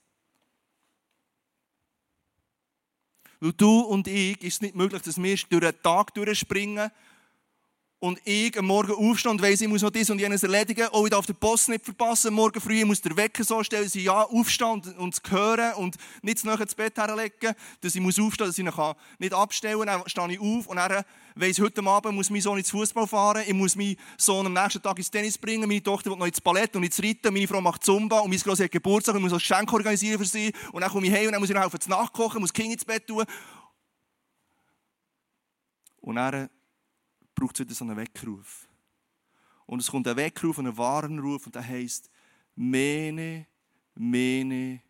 [3.40, 6.90] Weil du und ich ist es nicht möglich, dass wir durch einen Tag durchspringen
[8.00, 10.87] und ich am Morgen aufstehe und weiss, ich muss noch das und jenes erledigen.
[10.92, 12.32] Oh, ich darf den Post nicht verpassen.
[12.32, 15.30] Morgen früh ich muss der Wecker so stellen, dass ich ja aufstehe und, und es
[15.30, 18.72] hören und nicht zu nahe ins Bett herlegen, dass ich muss aufstehen, dass ich ihn
[19.18, 19.87] nicht abstellen kann.
[19.87, 23.42] Dann stehe ich auf und dann weiss, heute Abend muss mein Sohn ins Fußball fahren,
[23.46, 26.40] ich muss meinen Sohn am nächsten Tag ins Tennis bringen, meine Tochter will noch ins
[26.40, 29.32] Ballett und ins Reiten, meine Frau macht Zumba und mein Groß hat Geburtstag und muss
[29.32, 30.52] ein Geschenk organisieren für sie.
[30.72, 32.74] Und dann komme ich heim und dann muss ich noch helfen zu nachkochen, muss Kinder
[32.74, 33.24] ins Bett tun.
[36.00, 36.48] Und dann
[37.38, 38.68] braucht es wieder so einen Weckruf.
[39.66, 42.11] Und es kommt ein Weckruf ein Warnruf und der heißt
[42.57, 43.46] Mene,
[43.94, 44.83] Mene,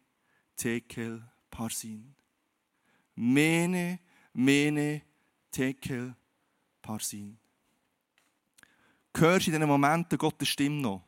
[0.57, 2.15] Tekel, Parsin.
[3.15, 3.99] Mene,
[4.33, 5.03] Mene,
[5.51, 6.15] Tekel,
[6.81, 7.39] Parsin.
[9.15, 11.03] Hörst du in diesen Momenten Gottes Stimme noch?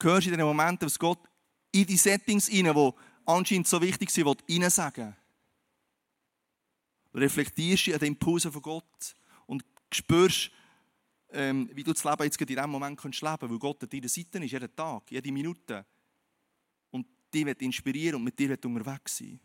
[0.00, 1.18] Hörst du in diesen Momenten, was Gott
[1.72, 2.90] in die Settings rein, die
[3.26, 5.16] anscheinend so wichtig sind, will, sagen
[7.14, 10.50] reflektierst du an den Impulsen von Gott und spürst,
[11.30, 13.88] ähm, wie du das Leben jetzt in diesem Moment kannst leben kannst, weil Gott an
[13.88, 15.86] deiner Seite ist, jeden Tag, jede Minute.
[16.90, 19.40] Und dich wird inspirieren und mit dir wird unterwegs sein.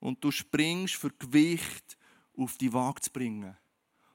[0.00, 1.96] Und du springst für Gewicht
[2.36, 3.56] auf die Waage zu bringen.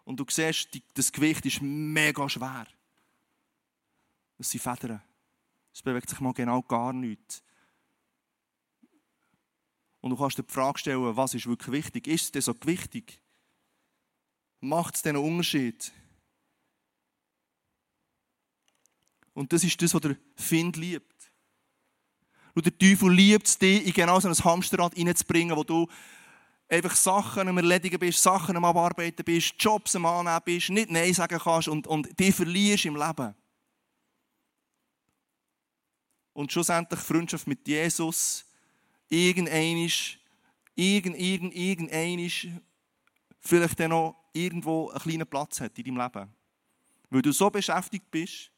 [0.03, 2.67] Und du siehst, das Gewicht ist mega schwer.
[4.37, 5.01] Das sind Federn.
[5.73, 7.43] Es bewegt sich mal genau gar nichts.
[10.01, 12.07] Und du kannst dir die Frage stellen, was ist wirklich wichtig?
[12.07, 13.21] Ist es denn so wichtig?
[14.61, 15.91] Macht es denn einen Unterschied?
[19.33, 21.31] Und das ist das, was der Find liebt.
[22.55, 25.87] Und der Teufel liebt es, dich in genau so ein Hamsterrad reinzubringen, wo du
[26.67, 31.13] einfach Sachen am Erledigen bist, Sachen am Abarbeiten bist, Jobs am Annehmen bist, nicht Nein
[31.13, 33.35] sagen kannst und, und dich verlierst im Leben.
[36.39, 38.45] und schlussendlich Freundschaft mit Jesus
[39.09, 40.19] irgendeinisch,
[40.75, 42.47] irgend, irgend, irgendeinisch
[43.39, 46.33] vielleicht dann noch irgendwo einen kleinen Platz hat in deinem Leben.
[47.09, 48.51] Weil du so beschäftigt bist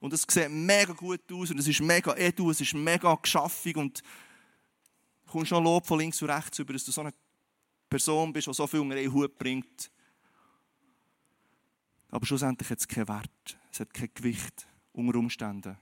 [0.00, 3.76] und es sieht mega gut aus und es ist mega edu, es ist mega geschaffig
[3.76, 4.02] und
[5.24, 7.14] du kommst schon Lob von links und rechts über, dass du so eine
[7.88, 9.90] Person bist, die so viel unter einen Hut bringt.
[12.08, 15.76] Aber schlussendlich hat es keinen Wert, es hat kein Gewicht unter Umständen.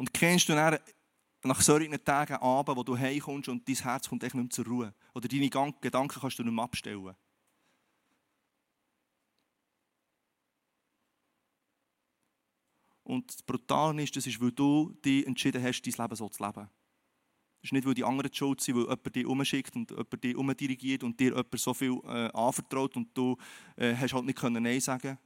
[0.00, 0.78] Und kennst du dann
[1.42, 4.64] nach solchen Tagen Abend, wo du heimkommst und dein Herz kommt echt nicht mehr zur
[4.64, 4.94] Ruhe.
[5.12, 7.14] Oder deine Gedanken kannst du nicht mehr abstellen.
[13.02, 16.42] Und das Brutale ist, das ist, weil du dich entschieden hast, dein Leben so zu
[16.42, 16.70] leben.
[17.60, 20.34] Das ist nicht, weil die anderen schuld sind, weil jemand dich umschickt und jemand dich
[20.34, 23.36] umdirigiert und dir jemand so viel äh, anvertraut und du
[23.76, 25.18] äh, hast halt nicht können Nein sagen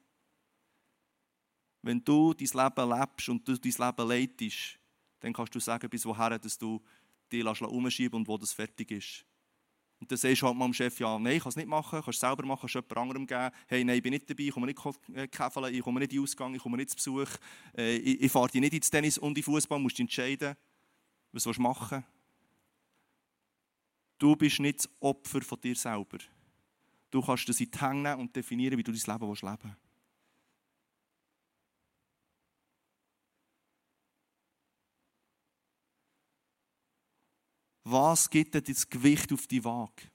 [1.84, 4.78] Wenn du dein Leben lebst und du dein Leben leitest,
[5.20, 6.80] dann kannst du sagen, bis woher dass du
[7.30, 9.26] dich umschieben und wo das fertig ist.
[10.00, 12.00] Und dann sagst du halt mal dem Chef, ja, nein, ich kann es nicht machen,
[12.02, 13.50] kannst es selber machen, kannst es jemand anderem geben.
[13.66, 14.78] Hey, nein, ich bin nicht dabei, ich komme nicht
[15.14, 17.28] äh, käfeln, ich komme nicht in den Ausgang, ich komme nicht zu Besuch,
[17.76, 20.56] äh, ich, ich fahre dich nicht ins Tennis und in den Fußball, musst du entscheiden,
[21.32, 22.02] was willst du machen.
[24.18, 26.16] Du bist nicht das Opfer von dir selber.
[27.10, 29.83] Du kannst das in die Hände und definieren, wie du dein Leben leben willst.
[37.84, 40.10] Was gibt denn das Gewicht auf die Waage,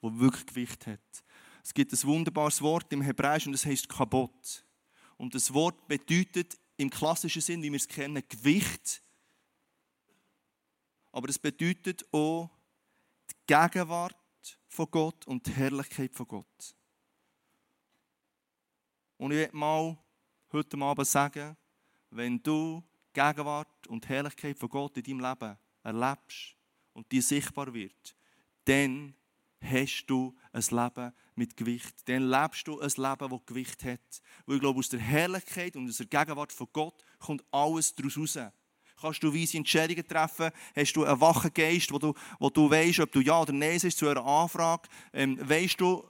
[0.00, 1.24] wo wirklich Gewicht hat?
[1.64, 4.64] Es gibt ein wunderbares Wort im Hebräischen und das heißt Kabot.
[5.16, 9.02] Und das Wort bedeutet im klassischen Sinn, wie wir es kennen, Gewicht.
[11.10, 12.50] Aber es bedeutet auch
[13.30, 14.14] die Gegenwart
[14.68, 16.76] von Gott und die Herrlichkeit von Gott.
[19.16, 19.96] Und ich werde mal
[20.52, 21.56] heute Abend sagen,
[22.10, 26.54] wenn du die Gegenwart und die Herrlichkeit von Gott in deinem Leben erlebst
[26.92, 28.16] und die sichtbar wird,
[28.64, 29.14] dann
[29.60, 32.08] hast du ein Leben mit Gewicht.
[32.08, 34.22] Dann lebst du ein Leben, das Gewicht hat.
[34.46, 38.18] Weil ich glaube, aus der Herrlichkeit und aus der Gegenwart von Gott kommt alles daraus
[38.18, 38.38] raus.
[38.98, 40.50] Kannst du weise Entscheidungen treffen?
[40.74, 43.78] Hast du einen wachen Geist, wo du, wo du weißt, ob du Ja oder Nein
[43.78, 44.88] sagst zu einer Anfrage?
[45.12, 46.02] Ähm, weißt du,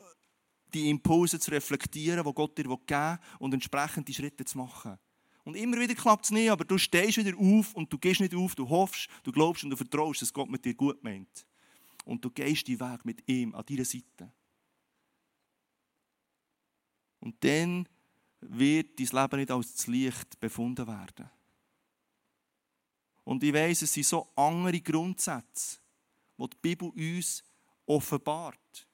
[0.72, 4.98] die Impulse zu reflektieren, die Gott dir geben will und entsprechend die Schritte zu machen?
[5.46, 8.34] Und immer wieder klappt es nicht, aber du stehst wieder auf und du gehst nicht
[8.34, 11.46] auf, du hoffst, du glaubst und du vertraust, dass Gott mit dir gut meint.
[12.04, 14.32] Und du gehst die Weg mit ihm an deiner Seite.
[17.20, 17.88] Und dann
[18.40, 21.30] wird dein Leben nicht als das Licht befunden werden.
[23.22, 25.78] Und ich weiss, es sind so andere Grundsätze,
[26.38, 27.44] die die Bibel uns
[27.86, 28.88] offenbart.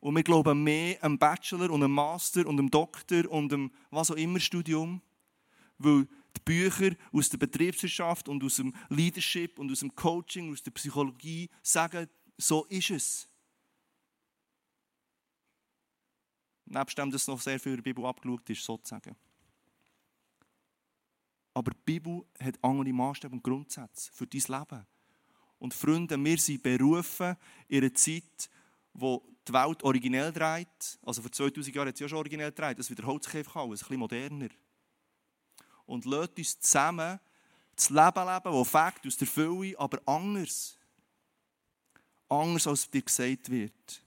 [0.00, 4.10] Und wir glauben mehr am Bachelor und am Master und am Doktor und am was
[4.10, 5.02] auch immer Studium
[5.80, 10.62] weil die Bücher aus der Betriebswirtschaft und aus dem Leadership und aus dem Coaching, aus
[10.62, 13.28] der Psychologie sagen, so ist es.
[16.66, 19.16] Nebst dem, dass noch sehr viel in der Bibel abgeschaut ist, sozusagen.
[21.52, 24.86] Aber die Bibel hat andere Maßstäbe und Grundsätze für dein Leben.
[25.58, 27.36] Und Freunde, wir sind berufen
[27.68, 28.48] in einer Zeit,
[28.92, 30.98] wo die Welt originell dreht.
[31.02, 32.78] Also vor 2000 Jahren hat sie ja schon originell gedreht.
[32.78, 34.48] Das wiederholt sich einfach alles, ein bisschen moderner
[35.90, 37.18] und lasst uns zusammen
[37.74, 40.76] das Leben leben, das fängt aus der Fülle, aber anders.
[42.28, 44.02] Anders, als dir gesagt wird.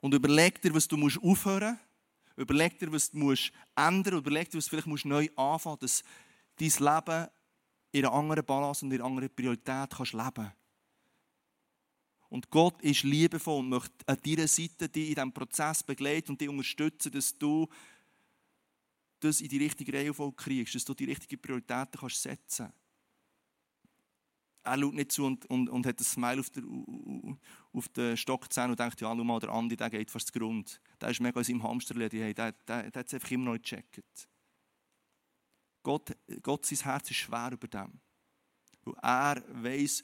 [0.00, 2.36] Und überleg dir, was du aufhören musst.
[2.36, 4.26] Überleg dir, was du musst ändern musst.
[4.26, 6.04] Überleg dir, was du vielleicht neu anfangen musst,
[6.58, 7.28] dass dein Leben
[7.92, 10.52] in einer anderen Balance und in einer anderen Priorität kannst leben
[12.28, 16.40] Und Gott ist liebevoll und möchte an deiner Seite dich in diesem Prozess begleiten und
[16.40, 17.66] dich unterstützen, dass du
[19.20, 22.80] das in die richtige Reihenfolge kriegst, dass du die richtigen Prioritäten kannst setzen kannst.
[24.62, 26.62] Er schaut nicht zu und, und, und hat ein Smile auf, der,
[27.72, 30.80] auf den Stockzähnen und denkt, ja, schau mal, der Andi, der geht fast zu Grund.
[31.00, 33.52] Der ist mega in seinem Hamsterleben, hey, der, der, der hat es einfach immer noch
[33.54, 34.28] nicht gecheckt.
[35.82, 38.00] Gott, Gott, sein Herz ist schwer über dem.
[38.82, 40.02] Weil er weiß,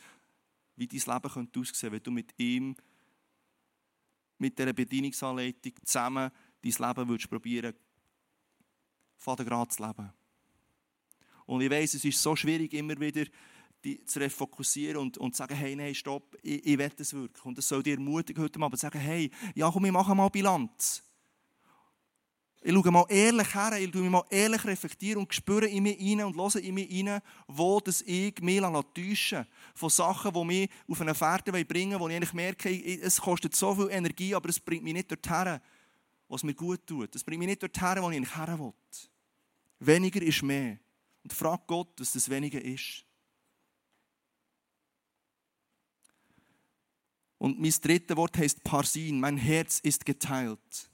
[0.77, 2.77] wie dein Leben könnte aussehen wenn du mit ihm,
[4.39, 6.31] mit dieser Bedienungsanleitung zusammen
[6.63, 7.75] dein Leben würdest probieren
[9.17, 10.13] Vater gerade zu leben.
[11.47, 13.25] Und ich weiß, es ist so schwierig, immer wieder
[13.85, 17.45] die zu refokussieren und, und zu sagen, hey, nein, stopp, ich, ich will das wirklich.
[17.45, 20.29] Und das soll dir ermutigen heute Abend, zu sagen, hey, ja komm, wir machen mal
[20.29, 21.03] Bilanz.
[22.63, 26.25] Ich schaue mal ehrlich her, ich mich mal ehrlich reflektieren und spüre in mir rein
[26.25, 28.61] und höre in mir rein, wo das ich mich
[28.93, 32.69] täuschen Von Sachen, die mich auf eine Fährte bringen wollen, wo ich merke,
[33.01, 35.61] es kostet so viel Energie, aber es bringt mich nicht dorthin
[36.29, 37.15] was mir gut tut.
[37.15, 38.73] Das bringt mich nicht dorthin, wo ich eigentlich her will.
[39.79, 40.79] Weniger ist mehr.
[41.23, 43.05] Und frag Gott, was das weniger ist.
[47.39, 49.21] Und mein drittes Wort heißt Parsin.
[49.21, 50.91] Mein Herz ist geteilt.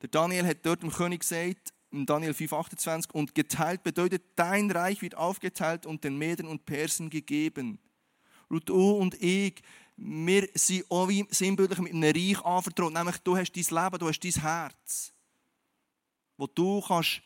[0.00, 5.02] Der Daniel hat dort dem König gesagt, in Daniel 5,28, und geteilt bedeutet, dein Reich
[5.02, 7.78] wird aufgeteilt und den Medern und Persen gegeben.
[8.48, 9.62] Und du und ich,
[9.96, 14.08] wir sind auch wie sinnbildlich mit einem Reich anvertraut, nämlich du hast dein Leben, du
[14.08, 15.12] hast dein Herz,
[16.36, 17.22] wo du kannst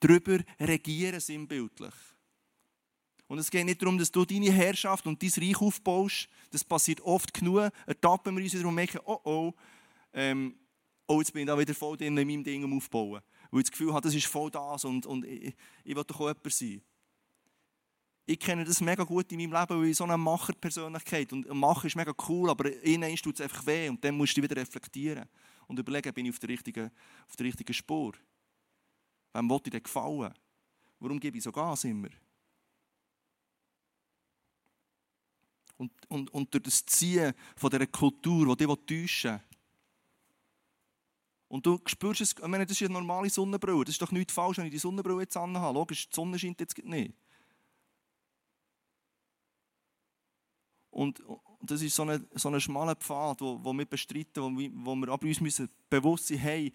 [0.00, 1.94] darüber regieren, sinnbildlich.
[3.28, 6.28] Und es geht nicht darum, dass du deine Herrschaft und dein Reich aufbaust.
[6.50, 7.70] Das passiert oft genug.
[7.86, 9.54] Ertappen wir uns wieder und merken, oh oh,
[10.14, 10.56] ähm,
[11.06, 13.20] oh, jetzt bin ich da wieder voll in meinem Ding am Aufbauen.
[13.50, 16.20] Weil ich das Gefühl habe, das ist voll das und, und ich, ich will doch
[16.20, 16.80] auch jemand sein.
[18.30, 21.86] Ich kenne das mega gut in meinem Leben, weil ich so eine Macherpersönlichkeit und Machen
[21.86, 25.26] ist mega cool, aber innen tut es einfach weh und dann musst du wieder reflektieren
[25.66, 26.90] und überlegen, bin ich auf der richtigen,
[27.26, 28.12] auf der richtigen Spur.
[29.32, 30.34] Wem will ich denn gefallen?
[31.00, 32.10] Warum gebe ich so Gas immer?
[35.78, 39.40] Und, und, und durch das Ziehen von dieser Kultur, die dich täuschen will,
[41.48, 43.86] und du spürst es, ich meine, das ist eine normale Sonnenbrille.
[43.86, 45.78] Das ist doch nichts falsch, wenn ich die Sonnenbrille jetzt anhabe.
[45.78, 47.14] Logisch, die Sonne scheint jetzt nicht.
[50.90, 51.22] Und
[51.62, 54.94] das ist so ein so eine schmaler Pfad, wo, wo wir bestreiten, wo, wir, wo
[54.94, 56.72] wir aber uns müssen bewusst sein hey,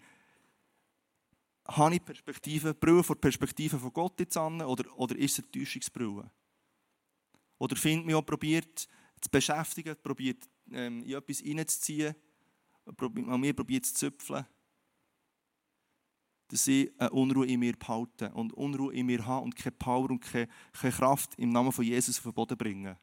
[1.66, 5.50] habe ich Perspektive, Brille von Perspektive von Gott jetzt an oder, oder ist es eine
[5.50, 6.30] Täuschungsbrille?
[7.58, 8.80] Oder findet mich auch probiert
[9.20, 12.14] zu beschäftigen, probiert ähm, in etwas reinzuziehen,
[13.26, 14.44] an mir probiert zu züpfeln
[16.48, 20.10] dass ich eine Unruhe in mir behalte und Unruhe in mir habe und keine Power
[20.10, 22.96] und keine, keine Kraft im Namen von Jesus auf den Boden bringen.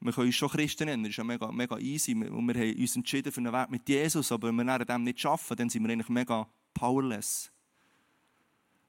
[0.00, 2.12] Wir können uns schon Christen nennen, das ist ja mega, mega easy.
[2.14, 5.20] Und wir haben uns entschieden für einen Weg mit Jesus, aber wenn wir dem nicht
[5.20, 7.50] schaffen, dann sind wir eigentlich mega powerless.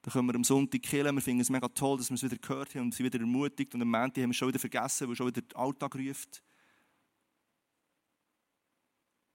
[0.01, 2.37] Dann können wir am Sonntag killen, wir finden es mega toll, dass wir es wieder
[2.37, 5.07] gehört haben und sind wieder ermutigt und am Montag haben wir es schon wieder vergessen,
[5.07, 6.43] weil schon wieder der Alltag ruft.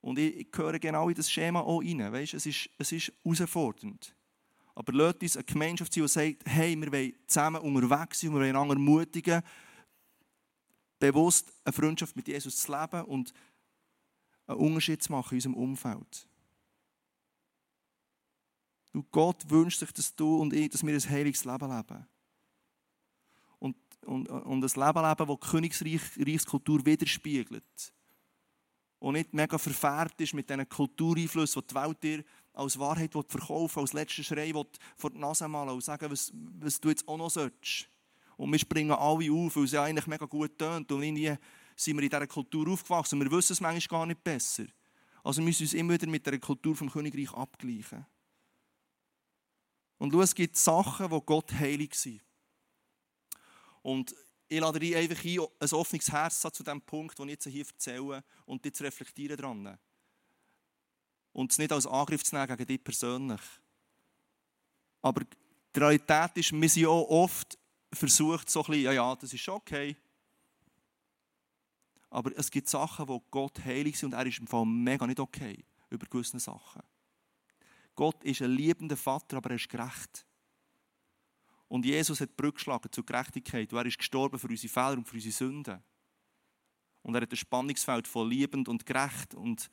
[0.02, 2.12] Und ich, ich gehöre genau in das Schema auch rein.
[2.12, 4.14] Weißt, es, ist, es ist herausfordernd.
[4.74, 8.40] Aber lasst uns eine Gemeinschaft sein, die sagt, hey, wir wollen zusammen unterwegs sein, wir
[8.40, 9.42] wollen einander ermutigen,
[11.02, 13.32] bewusst eine Freundschaft mit Jesus zu leben und
[14.46, 16.28] einen Unterschied zu machen in unserem Umfeld.
[18.92, 22.06] Du, Gott wünscht sich, dass du und ich, dass wir ein heiliges Leben leben.
[23.58, 27.92] Und, und, und ein Leben leben, das die Königsreichskultur widerspiegelt
[29.00, 33.80] und nicht mega verfärbt ist mit diesen Kultureinflüssen, die die Welt dir als Wahrheit verkaufen
[33.80, 34.52] als letzten Schrei
[34.96, 37.88] vor die Nase malen und sagen, was, was du jetzt auch noch sollst.
[38.36, 40.90] Und wir springen alle auf, weil es ja eigentlich mega gut tönt.
[40.90, 41.36] Und irgendwie
[41.76, 44.64] sind wir in dieser Kultur aufgewachsen wir wissen es manchmal gar nicht besser.
[45.22, 48.04] Also wir müssen uns immer wieder mit der Kultur vom Königreich abgleichen.
[49.98, 52.20] Und schau, es gibt Sachen, die Gott heilig sind.
[53.82, 54.14] Und
[54.48, 57.64] ich lade dich einfach ein, ein offenes Herz zu dem Punkt, den ich jetzt hier
[57.66, 59.78] erzähle, und dich zu reflektieren dran.
[61.32, 63.40] Und es nicht als Angriff zu nehmen gegen dich persönlich.
[65.00, 65.22] Aber
[65.74, 67.58] die Realität ist, wir sind auch oft
[67.92, 69.96] versucht, so ein bisschen, ja, ja, das ist okay.
[72.10, 75.20] Aber es gibt Sachen, wo Gott heilig ist und er ist im Fall mega nicht
[75.20, 76.82] okay über gewisse Sachen.
[77.94, 80.26] Gott ist ein liebender Vater, aber er ist gerecht.
[81.68, 83.72] Und Jesus hat Brücke geschlagen zur Gerechtigkeit.
[83.72, 85.82] Und er ist gestorben für unsere Fehler und für unsere Sünden.
[87.02, 89.70] Und er hat ein Spannungsfeld von liebend und gerecht und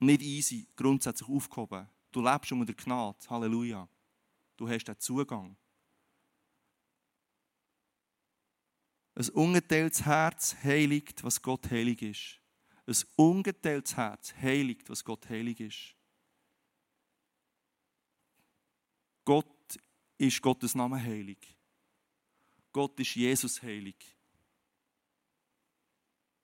[0.00, 1.88] nicht easy grundsätzlich aufgehoben.
[2.12, 3.18] Du lebst unter der Gnade.
[3.28, 3.88] Halleluja.
[4.56, 5.56] Du hast den Zugang.
[9.18, 12.38] Ein ungeteiltes Herz heiligt, was Gott heilig ist.
[12.86, 15.96] Ein ungeteiltes Herz heiligt, was Gott heilig ist.
[19.24, 19.76] Gott
[20.18, 21.38] ist Gottes Name heilig.
[22.72, 23.96] Gott ist Jesus heilig.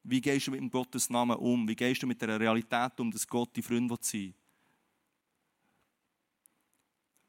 [0.02, 1.68] Wie gehst du mit dem Gottes Namen um?
[1.68, 4.34] Wie gehst du mit der Realität um, dass Gott die Freund sein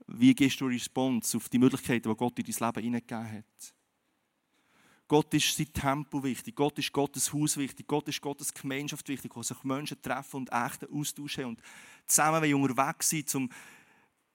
[0.07, 3.75] Wie gehst du Response auf die Möglichkeiten, die Gott in dein Leben hineingegeben hat?
[5.07, 9.35] Gott ist sein Tempel wichtig, Gott ist Gottes Haus wichtig, Gott ist Gottes Gemeinschaft wichtig,
[9.35, 11.61] wo sich Menschen treffen und echten Austausch haben und
[12.07, 13.49] zusammen unterwegs sein, um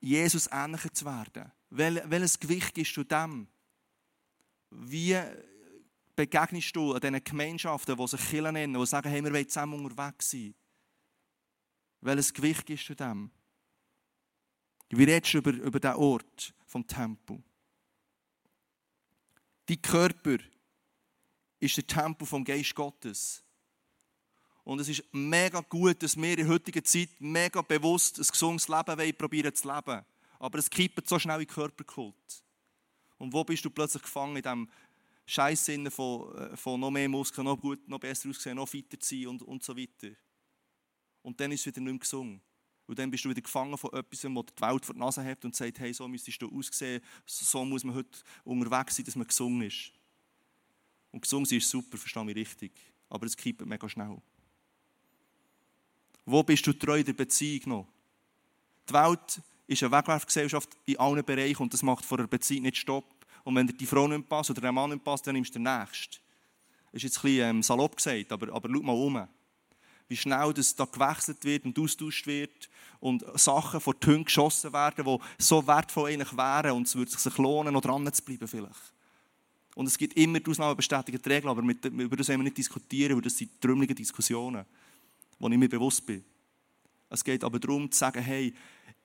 [0.01, 1.51] Jesus ähnlicher zu werden.
[1.71, 3.49] Wel, welches Gewicht gibst du dem?
[4.71, 5.21] Wie
[6.15, 9.85] begegnest du an diesen Gemeinschaften, die sich Kirchen nennen, die sagen, hey, wir wollen zusammen
[9.85, 10.55] unterwegs sein?
[12.01, 13.31] Welches Gewicht gibst du dem?
[14.91, 17.43] Wie redest du über, über den Ort vom Tempel?
[19.67, 20.39] Dein Körper
[21.61, 23.45] ist der Tempel vom Geist Gottes.
[24.65, 28.69] Und es ist mega gut, dass wir in der heutigen Zeit mega bewusst ein gesundes
[28.69, 30.05] Leben probieren zu leben.
[30.39, 32.45] Aber es kippt so schnell in den Körperkult.
[33.19, 34.71] Und wo bist du plötzlich gefangen in diesem
[35.27, 39.27] Scheißsinn von, äh, von noch mehr Muskeln, noch gut, noch besser aussehen, noch fitter sein
[39.29, 40.15] und, und so weiter.
[41.23, 42.41] Und dann ist es wieder nicht mehr gesungen.
[42.87, 45.45] Und dann bist du wieder gefangen von etwas, das die Welt vor der Nase hat
[45.45, 49.27] und sagt, hey, so müsstest du aussehen, so muss man heute unterwegs sein, dass man
[49.27, 49.93] gesungen ist.
[51.13, 52.73] Und gesungen ist super, verstehe mich richtig.
[53.09, 54.17] Aber es kippt mega schnell.
[56.25, 57.89] Wo bist du treu der Beziehung noch?
[58.89, 62.77] Die Welt ist eine Wegwerfgesellschaft in allen Bereichen und das macht vor einer Beziehung nicht
[62.77, 63.05] Stopp.
[63.45, 65.59] Und wenn dir die Frau nicht passt oder der Mann nicht passt, dann nimmst du
[65.59, 66.17] den Nächsten.
[66.93, 69.29] Das ist jetzt ein bisschen ähm, salopp gesagt, aber, aber schau mal um.
[70.09, 74.73] Wie schnell das da gewechselt wird und austauscht wird und Sachen vor die Hunde geschossen
[74.73, 78.49] werden, die so wertvoll eigentlich wären und es würde sich lohnen, noch dran zu bleiben
[78.49, 78.93] vielleicht.
[79.75, 83.15] Und es gibt immer die ausnahmebestätigte Regeln, aber mit, über das wollen wir nicht diskutieren,
[83.15, 84.65] weil das sind trümmelige Diskussionen,
[85.39, 86.25] wo ich mir bewusst bin.
[87.09, 88.55] Es geht aber darum zu sagen, hey,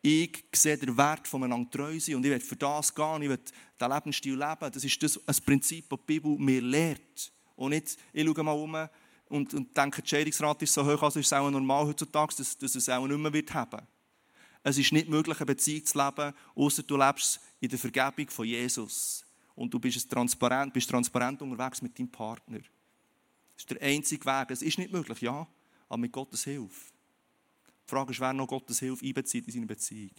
[0.01, 3.39] ich sehe den Wert voneinander treu sein und ich will für das gehen, ich will
[3.79, 4.71] diesen Lebensstil leben.
[4.71, 7.31] Das ist das ein Prinzip, das die Bibel mir lehrt.
[7.55, 8.89] Und nicht, ich schaue mal um
[9.27, 12.55] und, und denke, die Scheidungsrate ist so hoch, also ist es auch normal heutzutage, dass,
[12.57, 13.81] dass es auch nicht mehr wird haben.
[14.61, 18.45] Es ist nicht möglich, eine Beziehung zu leben, außer du lebst in der Vergebung von
[18.45, 19.24] Jesus.
[19.55, 22.59] Und du bist transparent, bist transparent unterwegs mit deinem Partner.
[22.59, 24.51] Das ist der einzige Weg.
[24.51, 25.47] Es ist nicht möglich, ja,
[25.87, 26.91] aber mit Gottes Hilfe.
[27.85, 30.11] Die Frage ist, wer noch Gottes Hilfe einbezieht in seine Beziehung.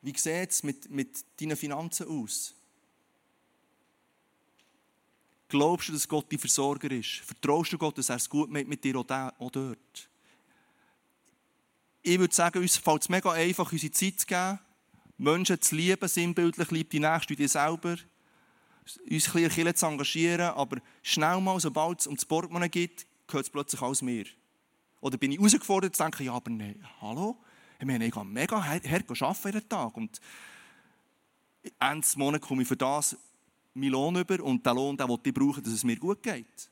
[0.00, 2.54] Wie sieht es mit, mit deinen Finanzen aus?
[5.48, 7.16] Glaubst du, dass Gott dein Versorger ist?
[7.24, 10.08] Vertraust du Gott, dass er es gut mit, mit dir auch dort?
[12.08, 14.60] Ich würde sagen, uns fällt es mega einfach, unsere Zeit zu geben,
[15.18, 17.96] Menschen zu lieben, sinnbildlich liebt die Nächste wie dir selber
[19.10, 23.46] uns ein bisschen zu engagieren, aber schnell mal, sobald es um das Portemonnaie geht, gehört
[23.46, 24.24] es plötzlich alles mir.
[25.00, 27.38] Oder bin ich herausgefordert zu denken, ja, aber nein, hallo?
[27.80, 29.96] Ich meine, ich gehe mega hart arbeiten jeden Tag.
[29.96, 30.20] Und
[31.80, 33.16] Ende des Monats komme ich für das
[33.74, 36.70] meinen Lohn über und den Lohn, den ich brauche, dass es mir gut geht.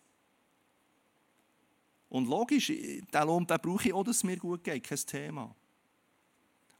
[2.15, 5.53] Und logisch, den Lohn den brauche ich auch, dass es mir gut geht, kein Thema.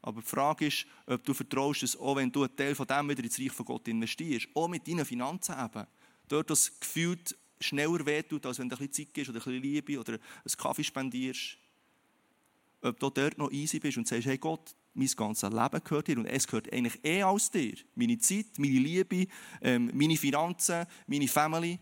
[0.01, 3.09] Aber die Frage ist, ob du vertraust, dass auch wenn du einen Teil von dem
[3.09, 5.85] wieder ins Reich von Gott investierst, auch mit deinen Finanzen eben,
[6.29, 9.61] dort das gefühlt schneller wehtut, als wenn du ein bisschen Zeit gibst oder ein bisschen
[9.61, 11.57] Liebe oder einen Kaffee spendierst,
[12.79, 16.17] ob du dort noch easy bist und sagst, hey Gott, mein ganzes Leben gehört dir
[16.17, 17.75] und es gehört eigentlich eh aus dir.
[17.95, 19.27] Meine Zeit, meine Liebe,
[19.61, 21.77] ähm, meine Finanzen, meine Family.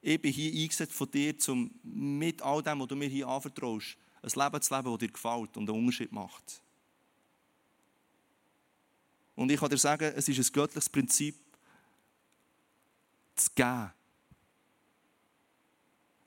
[0.00, 3.96] Ich bin hier eingesetzt von dir, um mit all dem, was du mir hier anvertraust,
[4.22, 6.62] ein Leben zu leben, das dir gefällt und einen Unterschied macht.
[9.34, 11.36] Und ich kann dir sagen, es ist ein göttliches Prinzip,
[13.36, 13.92] zu geben.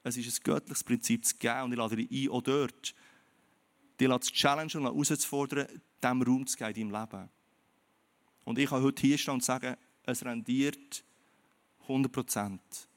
[0.03, 1.63] Es ist ein göttliches Prinzip zu geben.
[1.63, 2.95] Und ich lade dich ein, auch dort,
[3.99, 5.67] dich zu challengen und herauszufordern,
[6.01, 7.29] diesem Raum zu geben in deinem Leben.
[8.45, 11.03] Und ich kann heute hier stehen und sagen, es rendiert
[11.81, 12.87] 100 Prozent.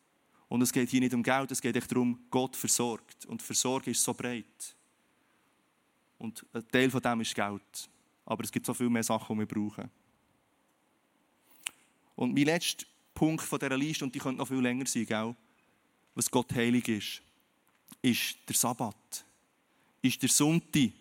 [0.54, 3.26] Und es geht hier nicht um Geld, es geht echt darum, Gott versorgt.
[3.26, 4.76] Und Versorgung ist so breit.
[6.16, 7.90] Und ein Teil von dem ist Geld.
[8.24, 9.90] Aber es gibt so viel mehr Sachen, die wir brauchen.
[12.14, 15.34] Und mein letzter Punkt von dieser Liste, und die könnte noch viel länger sein, gell?
[16.14, 17.20] was Gott heilig ist,
[18.00, 19.24] ist der Sabbat,
[20.02, 20.92] ist der Sonntag.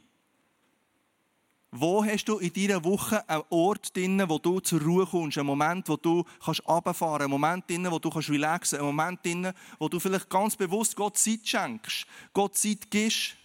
[1.76, 5.48] Wo hast du in deiner Woche einen Ort drin, wo du zur Ruhe kommst, einen
[5.48, 7.18] Moment, wo du kannst runterfahren?
[7.18, 8.78] Kannst, einen Moment drin, wo du kannst relaxen?
[8.78, 13.36] Einen Moment drin, wo du vielleicht ganz bewusst Gott Zeit schenkst, Gott Zeit gibst,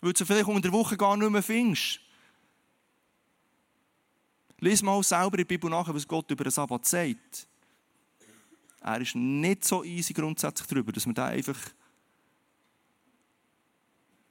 [0.00, 2.00] weil du vielleicht unter der Woche gar nicht mehr findest.
[4.60, 7.46] Lies mal selber in der Bibel nach, was Gott über den Sabbat sagt.
[8.80, 11.58] Er ist nicht so easy grundsätzlich darüber, dass wir da einfach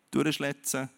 [0.09, 0.89] durchschletzen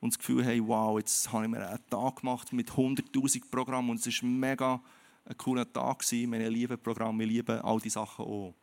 [0.00, 3.90] und das Gefühl haben, wow, jetzt habe ich mir einen Tag gemacht mit 100'000 Programmen
[3.90, 4.82] und es war mega
[5.24, 6.04] ein cooler Tag.
[6.12, 8.54] Meine lieben Programme, wir lieben all diese Sachen auch.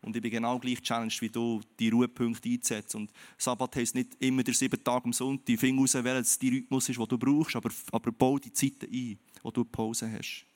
[0.00, 2.98] Und ich bin genau gleich challenged wie du, die Ruhepunkte einzusetzen.
[2.98, 5.58] Und Sabbat heisst nicht immer der sieben Tage am Sonntag.
[5.58, 9.18] Find raus, welches der Rhythmus ist, den du brauchst, aber, aber bau die Zeiten ein,
[9.42, 10.46] wo du Pause hast.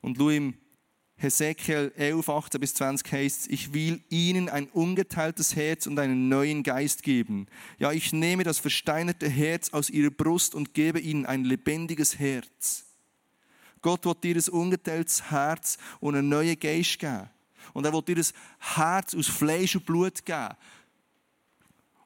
[0.00, 0.54] Und schau im
[1.16, 6.62] Hesekiel 11, 18 bis 20 heißt ich will ihnen ein ungeteiltes Herz und einen neuen
[6.62, 7.46] Geist geben.
[7.78, 12.84] Ja, ich nehme das versteinerte Herz aus ihrer Brust und gebe ihnen ein lebendiges Herz.
[13.80, 17.30] Gott will dir ein ungeteiltes Herz und einen neuen Geist geben.
[17.72, 18.26] Und er will dir ein
[18.58, 20.54] Herz aus Fleisch und Blut geben.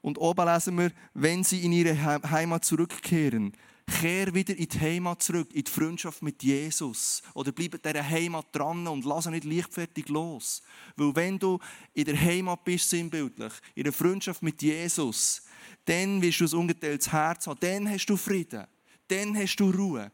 [0.00, 1.96] Und oben lesen wir, wenn sie in ihre
[2.30, 3.52] Heimat zurückkehren,
[3.88, 7.22] kehr wieder in die Heimat zurück, in die Freundschaft mit Jesus.
[7.34, 10.62] Oder bleib dieser Heimat dran und lass nicht leichtfertig los.
[10.96, 11.58] Weil wenn du
[11.94, 15.42] in der Heimat bist, sinnbildlich, in der Freundschaft mit Jesus,
[15.84, 17.58] dann wirst du ein ungeteiltes Herz haben.
[17.60, 18.66] Dann hast du Frieden.
[19.08, 20.12] Dann hast du Ruhe.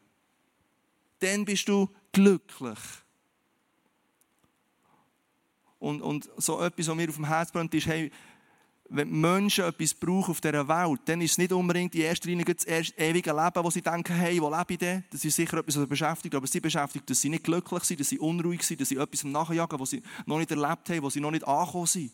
[1.19, 2.79] Dann bist du glücklich.
[5.79, 8.11] Und, und so etwas, was mir auf dem Herz brennt, ist, hey,
[8.97, 12.45] wenn Menschen etwas brauchen auf dieser Welt, dann ist es nicht unbedingt in erster Linie
[12.45, 15.05] das ewige Leben, wo sie denken, hey, wo lebe ich denn?
[15.11, 17.99] Das ist sicher etwas, was sie beschäftigt, aber sie beschäftigt, dass sie nicht glücklich sind,
[17.99, 21.15] dass sie unruhig sind, dass sie etwas nachjagen, was sie noch nicht erlebt haben, was
[21.15, 22.13] sie noch nicht angekommen sind.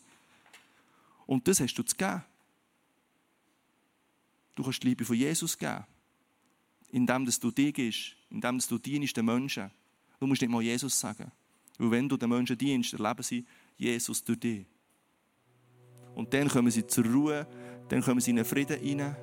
[1.27, 2.23] Und das hast du zu geben.
[4.55, 5.85] Du kannst die Liebe von Jesus geben,
[6.89, 9.69] indem du dich gibst, indem du dienst den Menschen.
[10.19, 11.31] Du musst nicht mal Jesus sagen.
[11.77, 13.45] Weil wenn du den Menschen dienst, erleben sie
[13.77, 14.65] Jesus durch dich.
[16.15, 17.47] Und dann kommen sie zur Ruhe,
[17.89, 19.15] dann kommen sie in den Frieden hinein.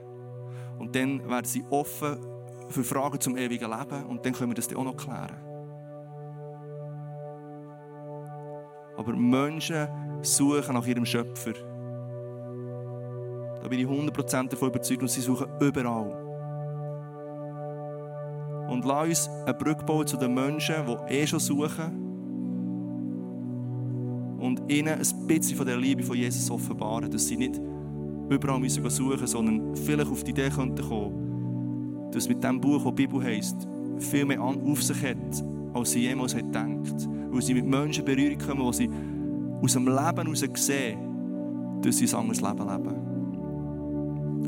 [0.79, 2.19] Und dann werden sie offen
[2.69, 4.05] für Fragen zum ewigen Leben.
[4.07, 5.37] Und dann können wir das auch noch klären.
[8.97, 9.89] Aber Menschen
[10.23, 11.53] suchen nach ihrem Schöpfer.
[13.63, 16.25] Da bin ich 100% davon überzeugt und sie suchen überall.
[18.69, 22.08] Und lass uns eine Brücke bauen zu den Menschen, die eh schon suchen
[24.39, 27.61] und ihnen ein bisschen von der Liebe von Jesus offenbaren, dass sie nicht
[28.31, 32.95] überall müssen suchen sondern vielleicht auf die Idee könnten kommen, dass mit dem Buch, das
[32.95, 33.69] die Bibel heisst,
[33.99, 37.09] viel mehr auf sich hat, als sie jemals hat gedacht.
[37.31, 38.91] Weil sie mit Menschen in Berührung kommen, die sie
[39.63, 40.99] aus dem Leben heraus sehen,
[41.83, 43.09] dass sie ein anderes Leben leben.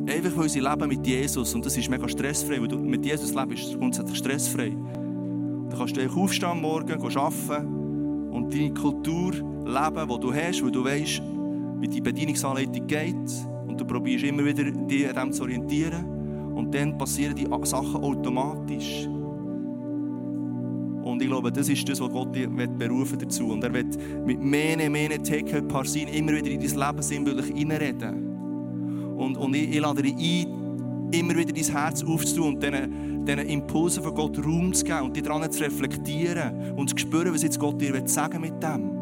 [0.09, 3.34] Einfach weil sie leben mit Jesus und das ist mega stressfrei, weil du mit Jesus
[3.34, 4.70] lebst, ist grundsätzlich stressfrei.
[4.70, 9.32] Dann kannst du aufstehen am Morgen, arbeiten und deine Kultur
[9.64, 11.22] leben, die du hast, weil du weißt,
[11.80, 13.14] wie die Bedienungsanleitung geht
[13.66, 16.04] und du probierst immer wieder dich an dem zu orientieren
[16.54, 19.08] und dann passieren die Sachen automatisch.
[21.02, 23.48] Und ich glaube, das ist das, was Gott dich berufen dazu.
[23.48, 23.96] Und er wird
[24.26, 29.16] mit Mene, Mene, Teke, Parsin immer wieder in dein Leben sinnbildlich reinreden.
[29.16, 33.40] Und, und ich, ich lade dich ein, immer wieder dein Herz aufzutun und diesen, diesen
[33.40, 37.42] Impulsen von Gott Raum zu geben und dich daran zu reflektieren und zu spüren, was
[37.42, 38.99] jetzt Gott dir sagen mit dem.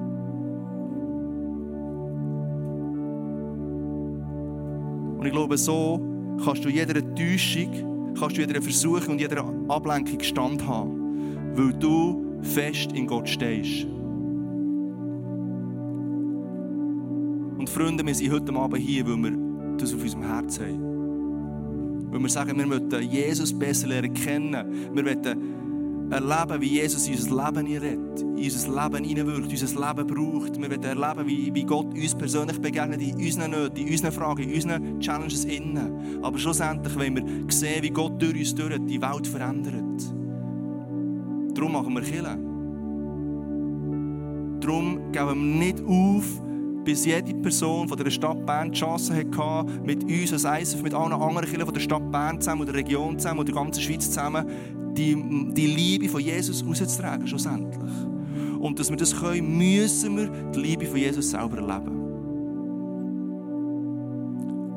[5.19, 6.01] Und ich glaube, so
[6.45, 12.39] kannst du jeder Täuschung, kannst du jeder Versuchung und jeder Ablenkung Stand haben, weil du
[12.43, 13.85] fest in Gott stehst.
[17.59, 22.13] Und Freunde, wir sind heute Abend hier, weil wir das auf unserem Herzen haben.
[22.13, 24.95] Weil wir sagen, wir möchten Jesus besser lernen kennen.
[24.95, 25.58] Wir möchten
[26.11, 30.61] erleben, wie Jesus in unser Leben hineinredet, in unser Leben hineinwirkt, unser Leben braucht.
[30.61, 34.43] Wir wollen erleben, wie, wie Gott uns persönlich begegnet, in unseren Nöten, in unseren Fragen,
[34.43, 36.23] in unseren Challenges innen.
[36.23, 40.15] Aber schlussendlich wollen wir sehen, wie Gott durch uns durch die Welt verändert.
[41.55, 42.49] Darum machen wir Killen.
[44.61, 46.25] Darum geben wir nicht auf,
[46.85, 50.95] bis jede Person von der Stadt Bern die Chance hatte, mit uns als ISF, mit
[50.95, 53.83] allen anderen Kirchen von der Stadt Bern zusammen, oder der Region zusammen, oder der ganzen
[53.83, 54.47] Schweiz zusammen,
[54.99, 57.93] die, die Liebe von Jesus rauszutragen, schlussendlich.
[58.59, 61.99] Und dass wir das können, müssen wir die Liebe von Jesus selber erleben.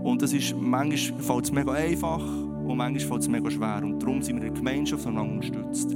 [0.04, 3.82] Und das ist, manchmal fällt es mega einfach und manchmal fällt es mega schwer.
[3.84, 5.96] Und darum sind wir in der Gemeinschaft voneinander unterstützt.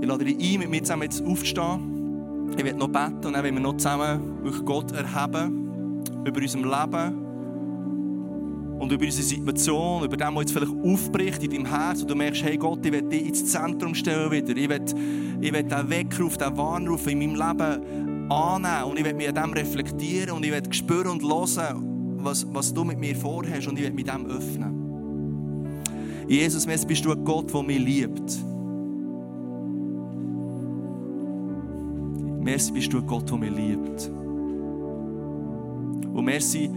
[0.00, 2.50] Ich lade dich ein, mit mir zusammen jetzt aufzustehen.
[2.56, 4.20] Ich werde noch beten und dann werden wir noch zusammen
[4.64, 7.21] Gott erheben über unserem Leben
[8.82, 12.16] und über unsere Situation, über das, was jetzt vielleicht aufbricht in deinem Herz und du
[12.16, 14.56] merkst, hey Gott, ich will dich ins Zentrum stellen wieder.
[14.56, 14.84] Ich will,
[15.40, 19.36] ich will den Weckruf, den Warnruf in meinem Leben annehmen und ich will mich an
[19.36, 23.78] dem reflektieren und ich will spüren und hören, was, was du mit mir vorhast und
[23.78, 25.78] ich will mich dem öffnen.
[26.26, 28.36] Jesus, merci bist du ein Gott, der mich liebt.
[32.40, 34.10] Merci bist du ein Gott, der mich liebt.
[36.12, 36.68] Und merci,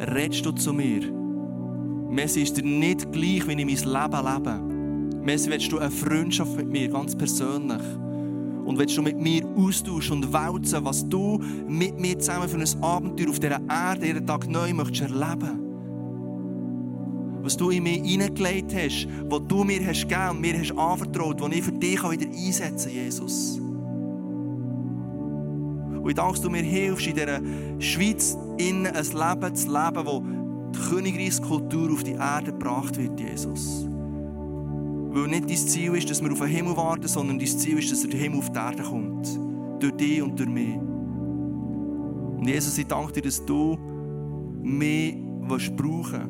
[0.00, 1.17] redest du zu mir.
[2.10, 5.24] Messi ist dir nicht gleich, wie ich mein Leben lebe.
[5.24, 7.82] Messi, willst du eine Freundschaft mit mir, ganz persönlich.
[8.64, 11.38] Und willst du mit mir austauschen und wälzen, was du
[11.68, 15.64] mit mir zusammen für ein Abenteuer auf dieser Erde jeden Tag neu möchtest erleben.
[17.42, 21.40] Was du in mir hineingelegt hast, was du mir hast gegeben und mir hast anvertraut,
[21.40, 23.60] was ich für dich wieder einsetzen kann, Jesus.
[26.02, 27.40] Und ich danke, dass du mir hilfst, in dieser
[27.80, 30.37] Schweiz ein Leben zu leben, das
[30.78, 33.86] Königreichskultur auf die Erde gebracht wird, Jesus.
[35.10, 37.90] Weil nicht dein Ziel ist, dass wir auf den Himmel warten, sondern dein Ziel ist,
[37.90, 39.40] dass der Himmel auf die Erde kommt.
[39.80, 40.76] Durch dich und durch mich.
[40.76, 43.76] Und Jesus, ich danke dir, dass du
[44.62, 45.16] mich
[45.76, 46.28] brauchen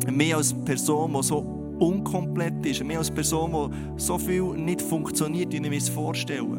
[0.00, 0.16] willst.
[0.16, 1.38] Mehr als Person, die so
[1.78, 2.82] unkomplett ist.
[2.84, 6.58] Mehr als Person, die so viel nicht funktioniert, wie ich mir es vorstelle.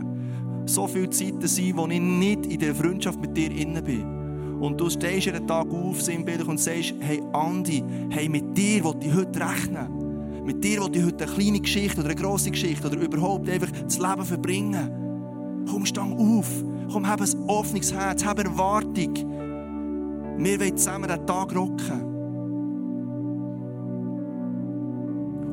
[0.65, 4.18] So viele Zeiten sind, wo ich nicht in der Freundschaft mit dir inne bin.
[4.59, 8.95] Und du stehst jeden Tag auf, sinnbildlich, und sagst, hey Andi, hey, mit dir will
[9.01, 10.43] ich heute rechnen.
[10.43, 13.71] Mit dir will ich heute eine kleine Geschichte oder eine grosse Geschichte oder überhaupt einfach
[13.71, 15.65] das Leben verbringen.
[15.69, 16.49] Komm, stang auf.
[16.91, 19.13] Komm, hab ein offenes Herz, hab Erwartung.
[20.37, 22.09] Wir wollen zusammen den Tag rocken.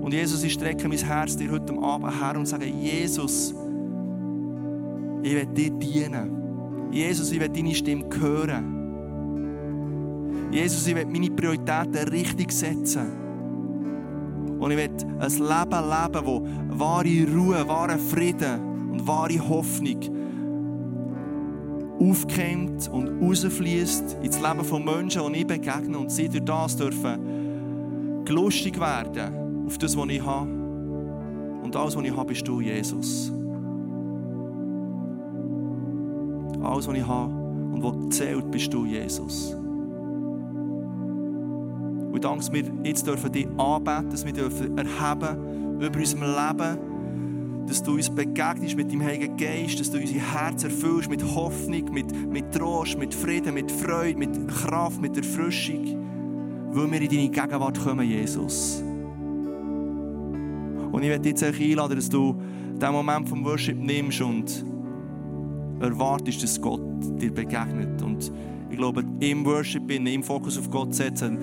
[0.01, 3.55] Und Jesus, ich strecke mein Herz dir heute Abend her und sage, Jesus,
[5.23, 6.91] ich will dir dienen.
[6.93, 8.76] Jesus, ich will deine Stimme hören.
[10.51, 13.07] Jesus, ich will meine Prioritäten richtig setzen.
[14.59, 16.43] Und ich will ein Leben leben, wo
[16.79, 20.01] wahre Ruhe, wahre Frieden und wahre Hoffnung
[21.99, 27.37] aufkommt und rausfließt ins Leben von Menschen, die ich begegne und sie durch das dürfen
[28.27, 30.51] gelustig werden auf das, was ich habe.
[31.63, 33.33] Und alles, was ich habe, bist du, Jesus.
[36.63, 39.57] Alles, was ich habe und was zählt, bist du, Jesus.
[42.13, 47.67] Und danke, dass wir jetzt dürfen dich anbeten, dass wir dürfen erheben über unserem Leben,
[47.67, 51.93] dass du uns begegnest mit deinem Heiligen Geist, dass du unser Herz erfüllst mit Hoffnung,
[51.93, 55.85] mit, mit Trost, mit Frieden, mit Freude, mit Kraft, mit Erfrischung,
[56.73, 58.83] weil wir in deine Gegenwart kommen, Jesus.
[60.93, 62.37] Und ich werde jetzt einladen, dass du
[62.77, 64.65] diesen Moment vom Worship nimmst und
[65.81, 66.81] erwartest, dass Gott
[67.21, 68.01] dir begegnet.
[68.03, 68.33] Und
[68.71, 71.39] ich glaube, im Worship, im Fokus auf Gott setzen,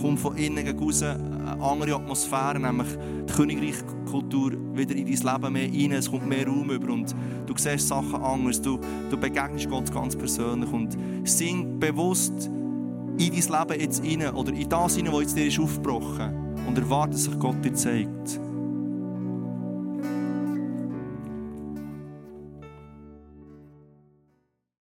[0.00, 2.88] kommt von innen raus eine andere Atmosphäre, nämlich
[3.28, 5.92] die Königreichkultur wieder in dein Leben mehr rein.
[5.92, 7.14] Es kommt mehr Raum über und
[7.46, 8.60] du siehst Sachen anders.
[8.60, 8.78] Du,
[9.10, 12.50] du begegnest Gott ganz persönlich und sing bewusst
[13.18, 16.78] in dein Leben jetzt rein oder in das rein, was jetzt dir ist aufgebrochen und
[16.78, 18.40] erwarte, dass sich Gott dir zeigt.